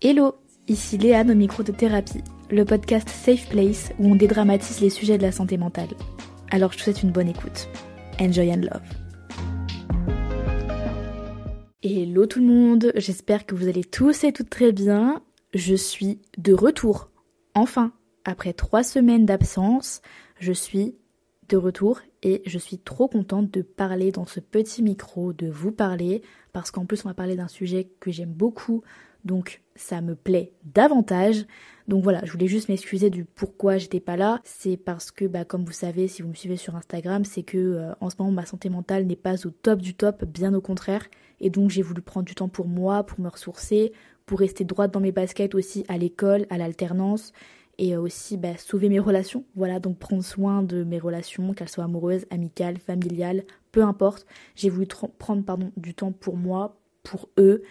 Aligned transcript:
Hello, 0.00 0.36
ici 0.68 0.96
Léane 0.96 1.32
au 1.32 1.34
micro 1.34 1.64
de 1.64 1.72
thérapie, 1.72 2.22
le 2.52 2.64
podcast 2.64 3.08
Safe 3.08 3.48
Place 3.48 3.90
où 3.98 4.12
on 4.12 4.14
dédramatise 4.14 4.80
les 4.80 4.90
sujets 4.90 5.18
de 5.18 5.24
la 5.24 5.32
santé 5.32 5.58
mentale. 5.58 5.88
Alors 6.52 6.70
je 6.70 6.78
te 6.78 6.82
souhaite 6.84 7.02
une 7.02 7.10
bonne 7.10 7.26
écoute. 7.26 7.68
Enjoy 8.20 8.48
and 8.52 8.60
love. 8.60 8.80
Hello 11.82 12.26
tout 12.26 12.38
le 12.38 12.46
monde, 12.46 12.92
j'espère 12.94 13.44
que 13.44 13.56
vous 13.56 13.66
allez 13.66 13.82
tous 13.82 14.22
et 14.22 14.32
toutes 14.32 14.50
très 14.50 14.70
bien. 14.70 15.20
Je 15.52 15.74
suis 15.74 16.20
de 16.36 16.54
retour. 16.54 17.10
Enfin, 17.56 17.90
après 18.24 18.52
trois 18.52 18.84
semaines 18.84 19.26
d'absence, 19.26 20.00
je 20.38 20.52
suis 20.52 20.94
de 21.48 21.56
retour 21.56 22.02
et 22.22 22.42
je 22.46 22.58
suis 22.58 22.78
trop 22.78 23.08
contente 23.08 23.50
de 23.50 23.62
parler 23.62 24.12
dans 24.12 24.26
ce 24.26 24.38
petit 24.38 24.84
micro, 24.84 25.32
de 25.32 25.48
vous 25.48 25.72
parler, 25.72 26.22
parce 26.52 26.70
qu'en 26.70 26.86
plus 26.86 27.04
on 27.04 27.08
va 27.08 27.14
parler 27.14 27.34
d'un 27.34 27.48
sujet 27.48 27.90
que 27.98 28.12
j'aime 28.12 28.32
beaucoup, 28.32 28.84
donc 29.24 29.62
ça 29.76 30.00
me 30.00 30.14
plaît 30.14 30.52
davantage. 30.64 31.46
Donc 31.86 32.02
voilà, 32.02 32.20
je 32.24 32.32
voulais 32.32 32.48
juste 32.48 32.68
m'excuser 32.68 33.08
du 33.08 33.24
pourquoi 33.24 33.78
j'étais 33.78 34.00
pas 34.00 34.16
là. 34.16 34.40
C'est 34.44 34.76
parce 34.76 35.10
que, 35.10 35.24
bah, 35.24 35.44
comme 35.44 35.64
vous 35.64 35.72
savez, 35.72 36.06
si 36.06 36.20
vous 36.20 36.28
me 36.28 36.34
suivez 36.34 36.56
sur 36.56 36.76
Instagram, 36.76 37.24
c'est 37.24 37.42
que 37.42 37.56
euh, 37.56 37.92
en 38.00 38.10
ce 38.10 38.16
moment 38.18 38.32
ma 38.32 38.44
santé 38.44 38.68
mentale 38.68 39.06
n'est 39.06 39.16
pas 39.16 39.46
au 39.46 39.50
top 39.50 39.80
du 39.80 39.94
top, 39.94 40.24
bien 40.24 40.52
au 40.54 40.60
contraire. 40.60 41.06
Et 41.40 41.50
donc 41.50 41.70
j'ai 41.70 41.82
voulu 41.82 42.02
prendre 42.02 42.26
du 42.26 42.34
temps 42.34 42.48
pour 42.48 42.68
moi, 42.68 43.04
pour 43.04 43.20
me 43.20 43.28
ressourcer, 43.28 43.92
pour 44.26 44.40
rester 44.40 44.64
droite 44.64 44.92
dans 44.92 45.00
mes 45.00 45.12
baskets 45.12 45.54
aussi 45.54 45.84
à 45.88 45.96
l'école, 45.96 46.46
à 46.50 46.58
l'alternance 46.58 47.32
et 47.78 47.94
euh, 47.94 48.00
aussi 48.00 48.36
bah, 48.36 48.56
sauver 48.58 48.88
mes 48.88 48.98
relations. 48.98 49.44
Voilà, 49.54 49.80
donc 49.80 49.98
prendre 49.98 50.24
soin 50.24 50.62
de 50.62 50.84
mes 50.84 50.98
relations, 50.98 51.54
qu'elles 51.54 51.68
soient 51.68 51.84
amoureuses, 51.84 52.26
amicales, 52.30 52.78
familiales, 52.78 53.44
peu 53.72 53.82
importe. 53.82 54.26
J'ai 54.56 54.68
voulu 54.68 54.86
prendre 55.18 55.44
pardon, 55.44 55.72
du 55.76 55.94
temps 55.94 56.12
pour 56.12 56.36
moi, 56.36 56.76
pour 57.02 57.30
eux 57.38 57.62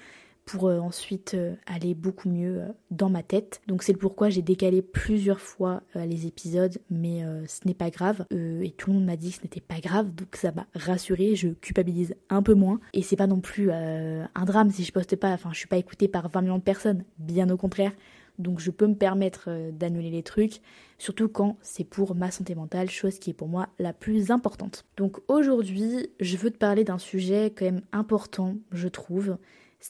pour 0.48 0.70
euh, 0.70 0.80
ensuite 0.80 1.34
euh, 1.36 1.54
aller 1.68 1.94
beaucoup 1.94 2.30
mieux 2.30 2.62
euh, 2.62 2.68
dans 2.90 3.10
ma 3.10 3.22
tête. 3.22 3.62
Donc 3.68 3.84
c'est 3.84 3.94
pourquoi 3.94 4.30
j'ai 4.30 4.42
décalé 4.42 4.82
plusieurs 4.82 5.42
fois 5.42 5.82
les 5.94 6.26
épisodes, 6.26 6.78
mais 6.90 7.24
ce 7.48 7.68
n'est 7.68 7.74
pas 7.74 7.90
grave. 7.90 8.26
et 8.32 8.72
tout 8.78 8.92
le 8.92 8.98
monde 8.98 9.06
m'a 9.06 9.18
dit 9.18 9.32
que 9.32 9.38
ce 9.38 9.42
n'était 9.44 9.60
pas 9.60 9.80
grave, 9.80 10.14
donc 10.16 10.36
ça 10.36 10.54
m'a 10.54 10.66
rassuré, 10.74 11.36
je 11.36 11.50
culpabilise 11.50 12.16
un 12.30 12.42
peu 12.42 12.54
moins. 12.54 12.80
Et 12.94 13.02
c'est 13.02 13.18
pas 13.18 13.28
non 13.28 13.42
plus 13.42 13.72
un 13.72 14.46
drame 14.46 14.72
si 14.72 14.84
je 14.84 14.94
poste 14.94 15.18
pas, 15.18 15.32
enfin 15.32 15.50
je 15.52 15.58
suis 15.58 15.68
pas 15.68 15.78
écoutée 15.78 16.08
par 16.08 16.30
20 16.30 16.42
millions 16.42 16.58
de 16.58 16.64
personnes, 16.64 17.04
bien 17.18 17.50
au 17.50 17.58
contraire. 17.58 17.92
Donc 18.40 18.60
je 18.60 18.72
peux 18.72 18.88
me 18.88 18.96
permettre 18.96 19.50
d'annuler 19.72 20.12
les 20.12 20.24
trucs, 20.24 20.62
surtout 20.98 21.28
quand 21.28 21.58
c'est 21.62 21.84
pour 21.84 22.16
ma 22.16 22.32
santé 22.32 22.56
mentale, 22.56 22.90
chose 22.90 23.20
qui 23.20 23.32
est 23.32 23.34
pour 23.34 23.50
moi 23.50 23.68
la 23.80 23.94
plus 23.94 24.32
importante. 24.32 24.86
Donc 24.96 25.18
aujourd'hui, 25.28 26.10
je 26.20 26.38
veux 26.38 26.52
te 26.52 26.58
parler 26.58 26.84
d'un 26.84 27.00
sujet 27.00 27.52
quand 27.56 27.66
même 27.66 27.82
important, 27.92 28.56
je 28.72 28.88
trouve 28.88 29.38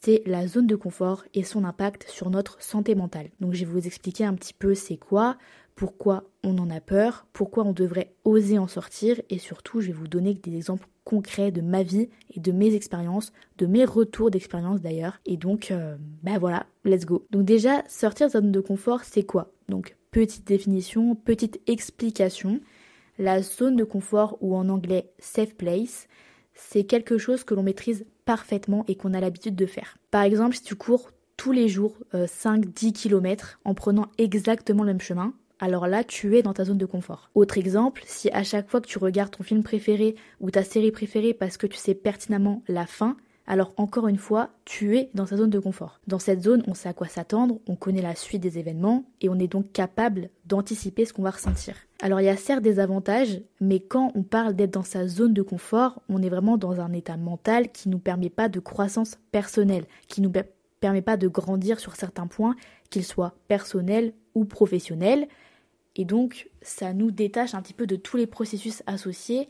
c'est 0.02 0.22
la 0.26 0.48
zone 0.48 0.68
de 0.68 0.76
confort 0.76 1.24
et 1.34 1.44
son 1.44 1.64
impact 1.64 2.08
sur 2.10 2.30
notre 2.30 2.62
santé 2.62 2.96
mentale. 2.96 3.30
Donc 3.40 3.54
je 3.54 3.66
vais 3.66 3.72
vous 3.72 3.88
expliquer 3.88 4.26
un 4.26 4.34
petit 4.36 4.54
peu 4.54 4.76
c'est 4.76 4.98
quoi, 4.98 5.38
pourquoi 5.76 6.24
on 6.44 6.58
en 6.58 6.70
a 6.70 6.82
peur, 6.82 7.26
pourquoi 7.34 7.64
on 7.64 7.74
devrait 7.74 8.14
oser 8.24 8.58
en 8.58 8.68
sortir 8.68 9.20
et 9.30 9.40
surtout 9.40 9.82
je 9.82 9.88
vais 9.88 9.94
vous 9.94 10.08
donner 10.08 10.34
des 10.34 10.56
exemples 10.56 10.88
concrets 11.04 11.52
de 11.52 11.62
ma 11.62 11.84
vie 11.84 12.10
et 12.34 12.40
de 12.40 12.52
mes 12.52 12.76
expériences, 12.76 13.32
de 13.58 13.66
mes 13.66 13.86
retours 13.86 14.30
d'expérience 14.30 14.82
d'ailleurs. 14.82 15.20
Et 15.26 15.38
donc, 15.38 15.74
ben 16.24 16.38
voilà, 16.38 16.66
let's 16.84 17.06
go. 17.06 17.26
Donc 17.32 17.46
déjà, 17.46 17.84
sortir 17.88 18.28
de 18.28 18.34
zone 18.34 18.52
de 18.52 18.60
confort, 18.60 19.04
c'est 19.04 19.24
quoi? 19.24 19.52
Donc 19.70 19.96
petite 20.12 20.46
définition, 20.48 21.16
petite 21.16 21.62
explication. 21.68 22.60
La 23.20 23.42
zone 23.42 23.78
de 23.78 23.84
confort 23.84 24.38
ou 24.42 24.56
en 24.56 24.70
anglais 24.70 25.10
safe 25.18 25.56
place, 25.56 26.08
c'est 26.58 26.84
quelque 26.84 27.18
chose 27.18 27.44
que 27.44 27.54
l'on 27.54 27.64
maîtrise 27.64 28.06
parfaitement 28.26 28.84
et 28.88 28.96
qu'on 28.96 29.14
a 29.14 29.22
l'habitude 29.22 29.56
de 29.56 29.66
faire. 29.66 29.98
Par 30.12 30.24
exemple, 30.24 30.56
si 30.56 30.64
tu 30.64 30.76
cours 30.76 31.12
tous 31.38 31.52
les 31.52 31.70
jours 31.70 31.96
5-10 32.14 32.88
euh, 32.88 32.92
km 32.92 33.60
en 33.64 33.74
prenant 33.74 34.08
exactement 34.18 34.84
le 34.84 34.88
même 34.88 35.02
chemin, 35.02 35.34
alors 35.60 35.88
là, 35.88 36.04
tu 36.04 36.38
es 36.38 36.44
dans 36.44 36.54
ta 36.54 36.66
zone 36.66 36.78
de 36.78 36.86
confort. 36.86 37.30
Autre 37.34 37.58
exemple, 37.58 38.04
si 38.06 38.30
à 38.32 38.44
chaque 38.44 38.70
fois 38.70 38.82
que 38.82 38.88
tu 38.88 39.00
regardes 39.00 39.32
ton 39.32 39.44
film 39.44 39.64
préféré 39.64 40.16
ou 40.40 40.52
ta 40.52 40.64
série 40.64 40.92
préférée 40.92 41.34
parce 41.34 41.58
que 41.58 41.68
tu 41.68 41.78
sais 41.78 41.96
pertinemment 41.96 42.62
la 42.68 42.86
fin, 42.86 43.18
alors 43.48 43.74
encore 43.78 44.10
une 44.10 44.18
fois, 44.18 44.50
tu 44.66 44.98
es 44.98 45.10
dans 45.14 45.26
sa 45.26 45.38
zone 45.38 45.50
de 45.50 45.60
confort. 45.60 46.02
Dans 46.06 46.20
cette 46.20 46.44
zone, 46.44 46.64
on 46.68 46.74
sait 46.74 46.90
à 46.90 46.94
quoi 46.94 47.08
s'attendre, 47.08 47.60
on 47.66 47.78
connaît 47.78 48.02
la 48.02 48.14
suite 48.14 48.42
des 48.42 48.60
événements 48.60 49.06
et 49.22 49.30
on 49.30 49.40
est 49.40 49.48
donc 49.48 49.72
capable 49.72 50.30
d'anticiper 50.46 51.06
ce 51.06 51.14
qu'on 51.14 51.24
va 51.24 51.32
ressentir. 51.32 51.76
Alors 52.02 52.20
il 52.20 52.26
y 52.26 52.30
a 52.30 52.36
certes 52.36 52.62
des 52.62 52.80
avantages, 52.80 53.42
mais 53.62 53.80
quand 53.80 54.12
on 54.16 54.24
parle 54.24 54.54
d'être 54.54 54.74
dans 54.74 54.84
sa 54.84 55.08
zone 55.08 55.34
de 55.34 55.42
confort, 55.42 56.02
on 56.10 56.22
est 56.22 56.30
vraiment 56.30 56.58
dans 56.58 56.82
un 56.82 56.92
état 56.92 57.16
mental 57.16 57.72
qui 57.72 57.88
ne 57.88 57.94
nous 57.94 58.00
permet 58.00 58.30
pas 58.30 58.50
de 58.50 58.60
croissance 58.60 59.18
personnelle, 59.32 59.86
qui 60.10 60.22
ne 60.22 60.28
nous 60.28 60.34
permet 60.82 61.02
pas 61.02 61.16
de 61.16 61.30
grandir 61.30 61.80
sur 61.80 61.96
certains 61.96 62.28
points, 62.28 62.56
qu'ils 62.90 63.06
soient 63.06 63.34
personnels 63.48 64.14
ou 64.36 64.44
professionnels. 64.44 65.28
Et 65.96 66.04
donc 66.04 66.50
ça 66.62 66.94
nous 66.94 67.12
détache 67.12 67.56
un 67.56 67.62
petit 67.62 67.74
peu 67.74 67.88
de 67.88 67.96
tous 67.96 68.18
les 68.18 68.28
processus 68.28 68.84
associés 68.88 69.48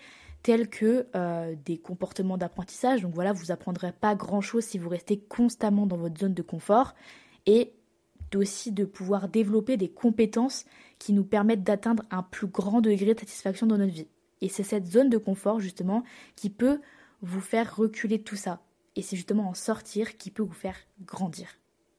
tels 0.48 0.70
que 0.70 1.08
euh, 1.14 1.56
des 1.66 1.78
comportements 1.78 2.38
d'apprentissage. 2.38 3.02
Donc 3.02 3.14
voilà, 3.14 3.34
vous 3.34 3.52
apprendrez 3.52 3.92
pas 3.92 4.16
grand-chose 4.16 4.64
si 4.64 4.78
vous 4.78 4.88
restez 4.88 5.20
constamment 5.20 5.86
dans 5.86 5.98
votre 5.98 6.18
zone 6.18 6.34
de 6.34 6.42
confort 6.42 6.96
et 7.46 7.74
aussi 8.34 8.72
de 8.72 8.86
pouvoir 8.86 9.28
développer 9.28 9.76
des 9.76 9.90
compétences 9.90 10.64
qui 11.00 11.12
nous 11.12 11.26
permettent 11.26 11.66
d'atteindre 11.66 12.04
un 12.12 12.24
plus 12.24 12.48
grand 12.48 12.80
degré 12.80 13.14
de 13.14 13.20
satisfaction 13.20 13.68
dans 13.68 13.78
notre 13.78 13.92
vie. 13.92 14.08
Et 14.40 14.48
c'est 14.48 14.64
cette 14.64 14.86
zone 14.86 15.10
de 15.10 15.18
confort 15.18 15.60
justement 15.60 16.06
qui 16.38 16.50
peut 16.50 16.80
vous 17.22 17.42
faire 17.42 17.76
reculer 17.76 18.22
tout 18.22 18.38
ça. 18.38 18.62
Et 18.96 19.02
c'est 19.02 19.18
justement 19.18 19.50
en 19.50 19.54
sortir 19.54 20.16
qui 20.16 20.32
peut 20.32 20.44
vous 20.44 20.54
faire 20.54 20.78
grandir. 21.02 21.50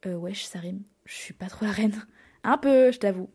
Euh, 0.07 0.17
wesh, 0.17 0.47
ça 0.47 0.59
rime. 0.59 0.85
Je 1.05 1.17
suis 1.17 1.35
pas 1.35 1.49
trop 1.49 1.67
la 1.67 1.73
reine. 1.73 2.03
Un 2.45 2.57
peu, 2.57 2.93
je 2.93 2.99
t'avoue. 2.99 3.29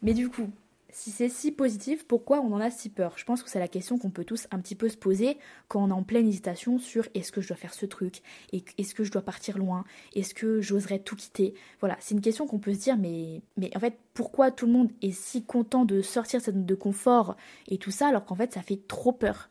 Mais 0.00 0.14
du 0.14 0.30
coup, 0.30 0.48
si 0.96 1.10
c'est 1.10 1.28
si 1.28 1.52
positif, 1.52 2.06
pourquoi 2.06 2.40
on 2.40 2.50
en 2.54 2.58
a 2.58 2.70
si 2.70 2.88
peur? 2.88 3.12
Je 3.16 3.24
pense 3.26 3.42
que 3.42 3.50
c'est 3.50 3.58
la 3.58 3.68
question 3.68 3.98
qu'on 3.98 4.08
peut 4.08 4.24
tous 4.24 4.48
un 4.50 4.58
petit 4.58 4.74
peu 4.74 4.88
se 4.88 4.96
poser 4.96 5.36
quand 5.68 5.84
on 5.84 5.90
est 5.90 5.92
en 5.92 6.02
pleine 6.02 6.26
hésitation 6.26 6.78
sur 6.78 7.06
est-ce 7.12 7.32
que 7.32 7.42
je 7.42 7.48
dois 7.48 7.56
faire 7.58 7.74
ce 7.74 7.84
truc? 7.84 8.22
Est-ce 8.50 8.94
que 8.94 9.04
je 9.04 9.12
dois 9.12 9.20
partir 9.20 9.58
loin? 9.58 9.84
Est-ce 10.14 10.32
que 10.32 10.62
j'oserais 10.62 11.00
tout 11.00 11.14
quitter? 11.14 11.52
Voilà, 11.80 11.98
c'est 12.00 12.14
une 12.14 12.22
question 12.22 12.46
qu'on 12.46 12.58
peut 12.58 12.72
se 12.72 12.78
dire, 12.78 12.96
mais, 12.96 13.42
en 13.74 13.78
fait, 13.78 13.98
pourquoi 14.14 14.50
tout 14.50 14.64
le 14.64 14.72
monde 14.72 14.90
est 15.02 15.12
si 15.12 15.44
content 15.44 15.84
de 15.84 16.00
sortir 16.00 16.40
cette 16.40 16.54
zone 16.54 16.64
de 16.64 16.74
confort 16.74 17.36
et 17.68 17.76
tout 17.76 17.90
ça 17.90 18.08
alors 18.08 18.24
qu'en 18.24 18.34
fait 18.34 18.54
ça 18.54 18.62
fait 18.62 18.80
trop 18.88 19.12
peur? 19.12 19.50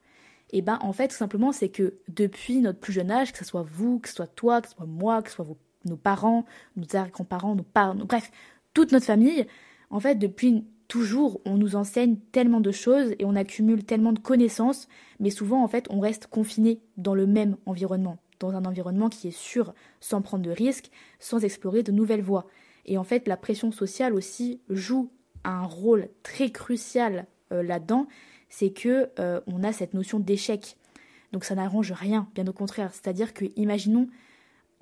Et 0.49 0.59
eh 0.59 0.61
ben 0.63 0.79
en 0.81 0.93
fait 0.93 1.09
tout 1.09 1.15
simplement 1.15 1.51
c'est 1.51 1.69
que 1.69 1.99
depuis 2.07 2.59
notre 2.59 2.79
plus 2.79 2.93
jeune 2.93 3.11
âge, 3.11 3.31
que 3.31 3.37
ce 3.37 3.45
soit 3.45 3.65
vous, 3.67 3.99
que 3.99 4.09
ce 4.09 4.15
soit 4.15 4.27
toi, 4.27 4.61
que 4.61 4.69
ce 4.69 4.75
soit 4.75 4.87
moi, 4.87 5.21
que 5.21 5.29
ce 5.29 5.35
soit 5.35 5.47
nos 5.85 5.97
parents, 5.97 6.45
nos 6.75 6.85
grands-parents, 6.85 7.53
nos 7.53 7.63
parents, 7.63 7.93
bref, 7.93 8.31
toute 8.73 8.91
notre 8.91 9.05
famille, 9.05 9.45
en 9.91 9.99
fait 9.99 10.15
depuis 10.15 10.65
toujours, 10.87 11.41
on 11.45 11.57
nous 11.57 11.75
enseigne 11.75 12.17
tellement 12.31 12.61
de 12.61 12.71
choses 12.71 13.13
et 13.19 13.25
on 13.25 13.35
accumule 13.35 13.83
tellement 13.83 14.13
de 14.13 14.19
connaissances, 14.19 14.87
mais 15.19 15.29
souvent, 15.29 15.63
en 15.63 15.67
fait, 15.67 15.87
on 15.89 15.99
reste 15.99 16.27
confiné 16.27 16.79
dans 16.97 17.15
le 17.15 17.25
même 17.25 17.57
environnement, 17.65 18.17
dans 18.39 18.51
un 18.51 18.65
environnement 18.65 19.09
qui 19.09 19.27
est 19.27 19.37
sûr, 19.37 19.73
sans 19.99 20.21
prendre 20.21 20.43
de 20.43 20.51
risques, 20.51 20.91
sans 21.19 21.43
explorer 21.43 21.83
de 21.83 21.91
nouvelles 21.91 22.21
voies. 22.21 22.47
Et 22.85 22.97
en 22.97 23.03
fait, 23.03 23.27
la 23.27 23.37
pression 23.37 23.71
sociale 23.71 24.13
aussi 24.13 24.61
joue 24.69 25.09
un 25.43 25.63
rôle 25.63 26.09
très 26.23 26.51
crucial 26.51 27.27
euh, 27.51 27.63
là-dedans, 27.63 28.07
c'est 28.49 28.71
que 28.71 29.09
euh, 29.19 29.41
on 29.47 29.63
a 29.63 29.73
cette 29.73 29.93
notion 29.93 30.19
d'échec. 30.19 30.77
Donc 31.31 31.43
ça 31.43 31.55
n'arrange 31.55 31.91
rien, 31.91 32.29
bien 32.35 32.47
au 32.47 32.53
contraire. 32.53 32.93
C'est-à-dire 32.93 33.33
que, 33.33 33.45
imaginons, 33.55 34.07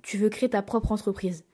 tu 0.01 0.17
veux 0.17 0.29
créer 0.29 0.49
ta 0.49 0.61
propre 0.61 0.91
entreprise. 0.91 1.45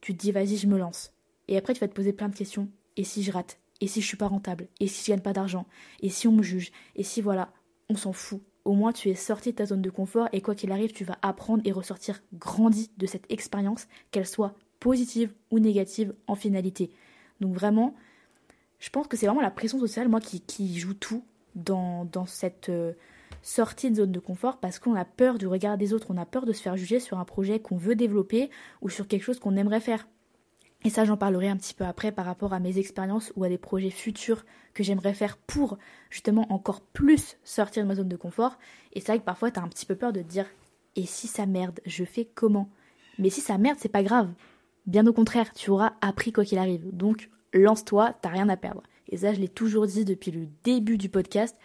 Tu 0.00 0.14
te 0.14 0.20
dis, 0.20 0.32
vas-y, 0.32 0.56
je 0.56 0.66
me 0.66 0.78
lance. 0.78 1.12
Et 1.48 1.56
après, 1.56 1.74
tu 1.74 1.80
vas 1.80 1.88
te 1.88 1.94
poser 1.94 2.12
plein 2.12 2.28
de 2.28 2.34
questions. 2.34 2.68
Et 2.96 3.04
si 3.04 3.22
je 3.22 3.30
rate? 3.30 3.61
Et 3.82 3.88
si 3.88 4.00
je 4.00 4.06
suis 4.06 4.16
pas 4.16 4.28
rentable? 4.28 4.68
Et 4.78 4.86
si 4.86 5.04
je 5.04 5.10
gagne 5.10 5.20
pas 5.20 5.32
d'argent? 5.32 5.66
Et 6.00 6.08
si 6.08 6.28
on 6.28 6.32
me 6.32 6.42
juge? 6.42 6.70
Et 6.94 7.02
si 7.02 7.20
voilà, 7.20 7.52
on 7.90 7.96
s'en 7.96 8.12
fout. 8.12 8.40
Au 8.64 8.74
moins 8.74 8.92
tu 8.92 9.10
es 9.10 9.16
sorti 9.16 9.50
de 9.50 9.56
ta 9.56 9.66
zone 9.66 9.82
de 9.82 9.90
confort 9.90 10.28
et 10.32 10.40
quoi 10.40 10.54
qu'il 10.54 10.70
arrive, 10.70 10.92
tu 10.92 11.02
vas 11.02 11.18
apprendre 11.20 11.62
et 11.64 11.72
ressortir 11.72 12.22
grandi 12.32 12.92
de 12.96 13.06
cette 13.06 13.26
expérience, 13.28 13.88
qu'elle 14.12 14.26
soit 14.26 14.54
positive 14.78 15.32
ou 15.50 15.58
négative 15.58 16.14
en 16.28 16.36
finalité. 16.36 16.92
Donc 17.40 17.54
vraiment, 17.54 17.96
je 18.78 18.88
pense 18.88 19.08
que 19.08 19.16
c'est 19.16 19.26
vraiment 19.26 19.42
la 19.42 19.50
pression 19.50 19.80
sociale, 19.80 20.08
moi, 20.08 20.20
qui, 20.20 20.78
joue 20.78 20.94
tout 20.94 21.24
dans, 21.56 22.04
dans 22.04 22.24
cette 22.24 22.68
euh, 22.68 22.92
sortie 23.42 23.90
de 23.90 23.96
zone 23.96 24.12
de 24.12 24.20
confort 24.20 24.58
parce 24.58 24.78
qu'on 24.78 24.94
a 24.94 25.04
peur 25.04 25.38
du 25.38 25.48
regard 25.48 25.76
des 25.76 25.92
autres, 25.92 26.06
on 26.10 26.18
a 26.18 26.24
peur 26.24 26.46
de 26.46 26.52
se 26.52 26.62
faire 26.62 26.76
juger 26.76 27.00
sur 27.00 27.18
un 27.18 27.24
projet 27.24 27.58
qu'on 27.58 27.76
veut 27.76 27.96
développer 27.96 28.48
ou 28.80 28.88
sur 28.88 29.08
quelque 29.08 29.24
chose 29.24 29.40
qu'on 29.40 29.56
aimerait 29.56 29.80
faire. 29.80 30.06
Et 30.84 30.90
ça, 30.90 31.04
j'en 31.04 31.16
parlerai 31.16 31.48
un 31.48 31.56
petit 31.56 31.74
peu 31.74 31.84
après 31.84 32.10
par 32.10 32.24
rapport 32.24 32.52
à 32.52 32.60
mes 32.60 32.78
expériences 32.78 33.32
ou 33.36 33.44
à 33.44 33.48
des 33.48 33.58
projets 33.58 33.90
futurs 33.90 34.44
que 34.74 34.82
j'aimerais 34.82 35.14
faire 35.14 35.36
pour 35.36 35.78
justement 36.10 36.52
encore 36.52 36.80
plus 36.80 37.36
sortir 37.44 37.84
de 37.84 37.88
ma 37.88 37.94
zone 37.94 38.08
de 38.08 38.16
confort. 38.16 38.58
Et 38.92 39.00
c'est 39.00 39.12
vrai 39.12 39.18
que 39.20 39.24
parfois, 39.24 39.50
tu 39.50 39.60
as 39.60 39.62
un 39.62 39.68
petit 39.68 39.86
peu 39.86 39.94
peur 39.94 40.12
de 40.12 40.20
te 40.20 40.28
dire 40.28 40.46
Et 40.96 41.06
si 41.06 41.28
ça 41.28 41.46
merde, 41.46 41.80
je 41.86 42.04
fais 42.04 42.24
comment? 42.24 42.68
Mais 43.18 43.30
si 43.30 43.40
ça 43.40 43.58
merde, 43.58 43.78
c'est 43.80 43.88
pas 43.88 44.02
grave. 44.02 44.32
Bien 44.86 45.06
au 45.06 45.12
contraire, 45.12 45.52
tu 45.52 45.70
auras 45.70 45.92
appris 46.00 46.32
quoi 46.32 46.44
qu'il 46.44 46.58
arrive. 46.58 46.84
Donc, 46.92 47.30
lance-toi, 47.52 48.14
t'as 48.20 48.30
rien 48.30 48.48
à 48.48 48.56
perdre. 48.56 48.82
Et 49.08 49.18
ça, 49.18 49.32
je 49.32 49.40
l'ai 49.40 49.48
toujours 49.48 49.86
dit 49.86 50.04
depuis 50.04 50.32
le 50.32 50.48
début 50.64 50.98
du 50.98 51.08
podcast. 51.08 51.56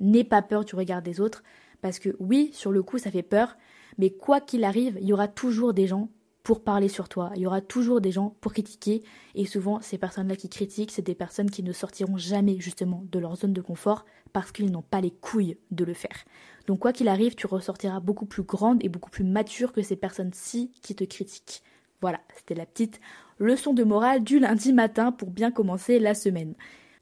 N'aie 0.00 0.24
pas 0.24 0.42
peur 0.42 0.64
du 0.64 0.74
regard 0.74 1.00
des 1.00 1.20
autres. 1.20 1.42
Parce 1.80 1.98
que 1.98 2.14
oui, 2.18 2.50
sur 2.52 2.72
le 2.72 2.82
coup, 2.82 2.98
ça 2.98 3.10
fait 3.10 3.22
peur. 3.22 3.56
Mais 3.96 4.10
quoi 4.10 4.40
qu'il 4.40 4.64
arrive, 4.64 4.98
il 5.00 5.06
y 5.06 5.12
aura 5.12 5.28
toujours 5.28 5.72
des 5.72 5.86
gens 5.86 6.10
pour 6.48 6.64
parler 6.64 6.88
sur 6.88 7.10
toi. 7.10 7.30
Il 7.36 7.42
y 7.42 7.46
aura 7.46 7.60
toujours 7.60 8.00
des 8.00 8.10
gens 8.10 8.34
pour 8.40 8.54
critiquer. 8.54 9.02
Et 9.34 9.44
souvent, 9.44 9.82
ces 9.82 9.98
personnes-là 9.98 10.34
qui 10.34 10.48
critiquent, 10.48 10.92
c'est 10.92 11.02
des 11.02 11.14
personnes 11.14 11.50
qui 11.50 11.62
ne 11.62 11.72
sortiront 11.72 12.16
jamais 12.16 12.58
justement 12.58 13.04
de 13.12 13.18
leur 13.18 13.36
zone 13.36 13.52
de 13.52 13.60
confort 13.60 14.06
parce 14.32 14.50
qu'ils 14.50 14.70
n'ont 14.70 14.80
pas 14.80 15.02
les 15.02 15.10
couilles 15.10 15.58
de 15.72 15.84
le 15.84 15.92
faire. 15.92 16.24
Donc 16.66 16.78
quoi 16.78 16.94
qu'il 16.94 17.08
arrive, 17.08 17.34
tu 17.34 17.46
ressortiras 17.46 18.00
beaucoup 18.00 18.24
plus 18.24 18.44
grande 18.44 18.82
et 18.82 18.88
beaucoup 18.88 19.10
plus 19.10 19.24
mature 19.24 19.72
que 19.72 19.82
ces 19.82 19.94
personnes-ci 19.94 20.72
qui 20.80 20.94
te 20.94 21.04
critiquent. 21.04 21.62
Voilà, 22.00 22.18
c'était 22.34 22.54
la 22.54 22.64
petite 22.64 22.98
leçon 23.38 23.74
de 23.74 23.84
morale 23.84 24.24
du 24.24 24.38
lundi 24.38 24.72
matin 24.72 25.12
pour 25.12 25.30
bien 25.30 25.50
commencer 25.50 25.98
la 25.98 26.14
semaine. 26.14 26.54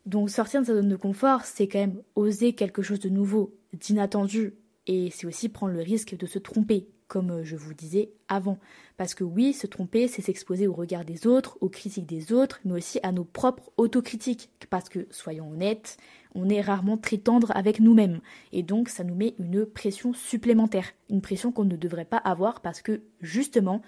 Donc 0.06 0.28
sortir 0.28 0.62
de 0.62 0.66
sa 0.66 0.74
zone 0.74 0.88
de 0.88 0.96
confort, 0.96 1.44
c'est 1.44 1.68
quand 1.68 1.78
même 1.78 2.02
oser 2.16 2.54
quelque 2.54 2.82
chose 2.82 2.98
de 2.98 3.10
nouveau, 3.10 3.54
d'inattendu, 3.74 4.56
et 4.88 5.10
c'est 5.12 5.28
aussi 5.28 5.48
prendre 5.48 5.72
le 5.72 5.82
risque 5.82 6.16
de 6.16 6.26
se 6.26 6.40
tromper, 6.40 6.88
comme 7.08 7.30
euh, 7.30 7.44
je 7.44 7.56
vous 7.56 7.74
disais 7.74 8.10
avant. 8.28 8.58
Parce 8.96 9.14
que 9.14 9.24
oui, 9.24 9.52
se 9.52 9.66
tromper, 9.66 10.08
c'est 10.08 10.22
s'exposer 10.22 10.66
au 10.66 10.72
regard 10.72 11.04
des 11.04 11.26
autres, 11.26 11.58
aux 11.60 11.68
critiques 11.68 12.06
des 12.06 12.32
autres, 12.32 12.60
mais 12.64 12.72
aussi 12.72 12.98
à 13.02 13.12
nos 13.12 13.24
propres 13.24 13.70
autocritiques. 13.76 14.50
Parce 14.70 14.88
que, 14.88 15.06
soyons 15.10 15.50
honnêtes, 15.50 15.96
on 16.34 16.48
est 16.48 16.60
rarement 16.60 16.96
très 16.96 17.18
tendre 17.18 17.52
avec 17.54 17.80
nous-mêmes. 17.80 18.20
Et 18.52 18.62
donc, 18.62 18.88
ça 18.88 19.04
nous 19.04 19.14
met 19.14 19.34
une 19.38 19.66
pression 19.66 20.12
supplémentaire. 20.12 20.92
Une 21.08 21.22
pression 21.22 21.52
qu'on 21.52 21.64
ne 21.64 21.76
devrait 21.76 22.04
pas 22.04 22.18
avoir 22.18 22.60
parce 22.60 22.82
que, 22.82 23.02
justement, 23.20 23.82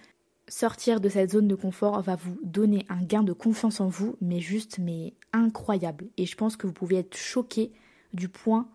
sortir 0.48 1.00
de 1.00 1.08
cette 1.08 1.32
zone 1.32 1.48
de 1.48 1.54
confort 1.54 2.00
va 2.02 2.16
vous 2.16 2.38
donner 2.42 2.86
un 2.88 3.02
gain 3.02 3.22
de 3.22 3.32
confiance 3.32 3.80
en 3.80 3.88
vous, 3.88 4.16
mais 4.20 4.40
juste, 4.40 4.78
mais 4.78 5.14
incroyable. 5.32 6.08
Et 6.16 6.26
je 6.26 6.36
pense 6.36 6.56
que 6.56 6.66
vous 6.66 6.72
pouvez 6.72 6.96
être 6.96 7.16
choqué 7.16 7.72
du 8.14 8.28
point 8.28 8.68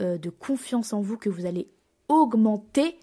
euh, 0.00 0.18
de 0.18 0.30
confiance 0.30 0.92
en 0.92 1.00
vous 1.00 1.16
que 1.16 1.30
vous 1.30 1.46
allez 1.46 1.68
augmenter 2.08 2.98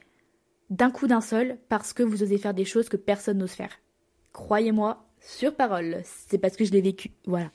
d'un 0.70 0.92
coup 0.92 1.08
d'un 1.08 1.22
seul 1.22 1.58
parce 1.70 1.94
que 1.94 2.04
vous 2.04 2.24
osez 2.24 2.38
faire 2.38 2.54
des 2.54 2.66
choses 2.66 2.90
que 2.90 2.98
personne 2.98 3.38
n'ose 3.38 3.52
faire. 3.52 3.80
Croyez-moi, 4.34 5.06
sur 5.20 5.56
parole, 5.56 6.02
c'est 6.04 6.38
parce 6.38 6.56
que 6.56 6.66
je 6.66 6.72
l'ai 6.72 6.82
vécu. 6.82 7.12
Voilà. 7.26 7.52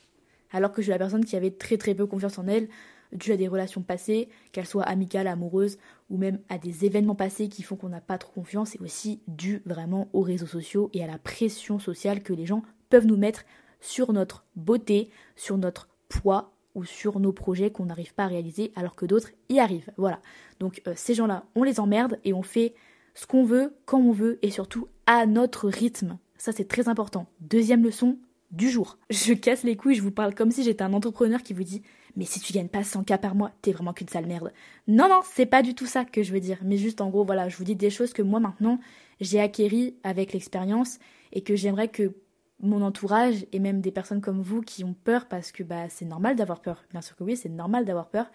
Alors 0.51 0.71
que 0.71 0.81
je 0.81 0.85
suis 0.85 0.91
la 0.91 0.97
personne 0.97 1.25
qui 1.25 1.35
avait 1.35 1.51
très 1.51 1.77
très 1.77 1.95
peu 1.95 2.05
confiance 2.05 2.37
en 2.37 2.47
elle, 2.47 2.67
dû 3.13 3.31
à 3.31 3.37
des 3.37 3.47
relations 3.47 3.81
passées, 3.81 4.29
qu'elles 4.51 4.65
soient 4.65 4.83
amicales, 4.83 5.27
amoureuses, 5.27 5.77
ou 6.09 6.17
même 6.17 6.39
à 6.49 6.57
des 6.57 6.85
événements 6.85 7.15
passés 7.15 7.49
qui 7.49 7.63
font 7.63 7.75
qu'on 7.75 7.89
n'a 7.89 8.01
pas 8.01 8.17
trop 8.17 8.31
confiance, 8.31 8.75
et 8.75 8.79
aussi 8.79 9.21
dû 9.27 9.61
vraiment 9.65 10.09
aux 10.13 10.21
réseaux 10.21 10.47
sociaux 10.47 10.89
et 10.93 11.03
à 11.03 11.07
la 11.07 11.17
pression 11.17 11.79
sociale 11.79 12.23
que 12.23 12.33
les 12.33 12.45
gens 12.45 12.63
peuvent 12.89 13.07
nous 13.07 13.17
mettre 13.17 13.43
sur 13.79 14.13
notre 14.13 14.45
beauté, 14.55 15.09
sur 15.35 15.57
notre 15.57 15.89
poids 16.09 16.53
ou 16.75 16.85
sur 16.85 17.19
nos 17.19 17.33
projets 17.33 17.71
qu'on 17.71 17.85
n'arrive 17.85 18.13
pas 18.13 18.25
à 18.25 18.27
réaliser 18.27 18.71
alors 18.75 18.95
que 18.95 19.05
d'autres 19.05 19.31
y 19.49 19.59
arrivent. 19.59 19.91
Voilà. 19.97 20.21
Donc 20.59 20.81
euh, 20.87 20.93
ces 20.95 21.13
gens-là, 21.13 21.45
on 21.55 21.63
les 21.63 21.79
emmerde 21.79 22.19
et 22.23 22.33
on 22.33 22.43
fait 22.43 22.75
ce 23.13 23.27
qu'on 23.27 23.43
veut, 23.43 23.75
quand 23.85 23.99
on 23.99 24.11
veut 24.11 24.39
et 24.41 24.51
surtout 24.51 24.87
à 25.05 25.25
notre 25.25 25.67
rythme. 25.67 26.17
Ça, 26.37 26.51
c'est 26.51 26.67
très 26.67 26.87
important. 26.87 27.27
Deuxième 27.39 27.83
leçon 27.83 28.17
du 28.51 28.69
jour. 28.69 28.97
Je 29.09 29.33
casse 29.33 29.63
les 29.63 29.75
couilles, 29.75 29.95
je 29.95 30.01
vous 30.01 30.11
parle 30.11 30.35
comme 30.35 30.51
si 30.51 30.63
j'étais 30.63 30.83
un 30.83 30.93
entrepreneur 30.93 31.41
qui 31.41 31.53
vous 31.53 31.63
dit 31.63 31.81
Mais 32.15 32.25
si 32.25 32.39
tu 32.39 32.53
gagnes 32.53 32.67
pas 32.67 32.81
100K 32.81 33.19
par 33.19 33.35
mois, 33.35 33.51
t'es 33.61 33.71
vraiment 33.71 33.93
qu'une 33.93 34.09
sale 34.09 34.25
merde. 34.25 34.51
Non, 34.87 35.07
non, 35.07 35.21
c'est 35.23 35.45
pas 35.45 35.61
du 35.61 35.73
tout 35.73 35.85
ça 35.85 36.05
que 36.05 36.23
je 36.23 36.33
veux 36.33 36.39
dire. 36.39 36.57
Mais 36.63 36.77
juste 36.77 37.01
en 37.01 37.09
gros, 37.09 37.23
voilà, 37.23 37.49
je 37.49 37.57
vous 37.57 37.63
dis 37.63 37.75
des 37.75 37.89
choses 37.89 38.13
que 38.13 38.21
moi 38.21 38.39
maintenant, 38.39 38.79
j'ai 39.19 39.39
acquéries 39.39 39.95
avec 40.03 40.33
l'expérience 40.33 40.99
et 41.31 41.41
que 41.41 41.55
j'aimerais 41.55 41.87
que 41.87 42.15
mon 42.61 42.81
entourage 42.81 43.45
et 43.51 43.59
même 43.59 43.81
des 43.81 43.91
personnes 43.91 44.21
comme 44.21 44.41
vous 44.41 44.61
qui 44.61 44.83
ont 44.83 44.93
peur 44.93 45.27
parce 45.27 45.51
que 45.51 45.63
bah 45.63 45.89
c'est 45.89 46.05
normal 46.05 46.35
d'avoir 46.35 46.61
peur. 46.61 46.83
Bien 46.91 47.01
sûr 47.01 47.15
que 47.15 47.23
oui, 47.23 47.35
c'est 47.35 47.49
normal 47.49 47.85
d'avoir 47.85 48.09
peur 48.09 48.31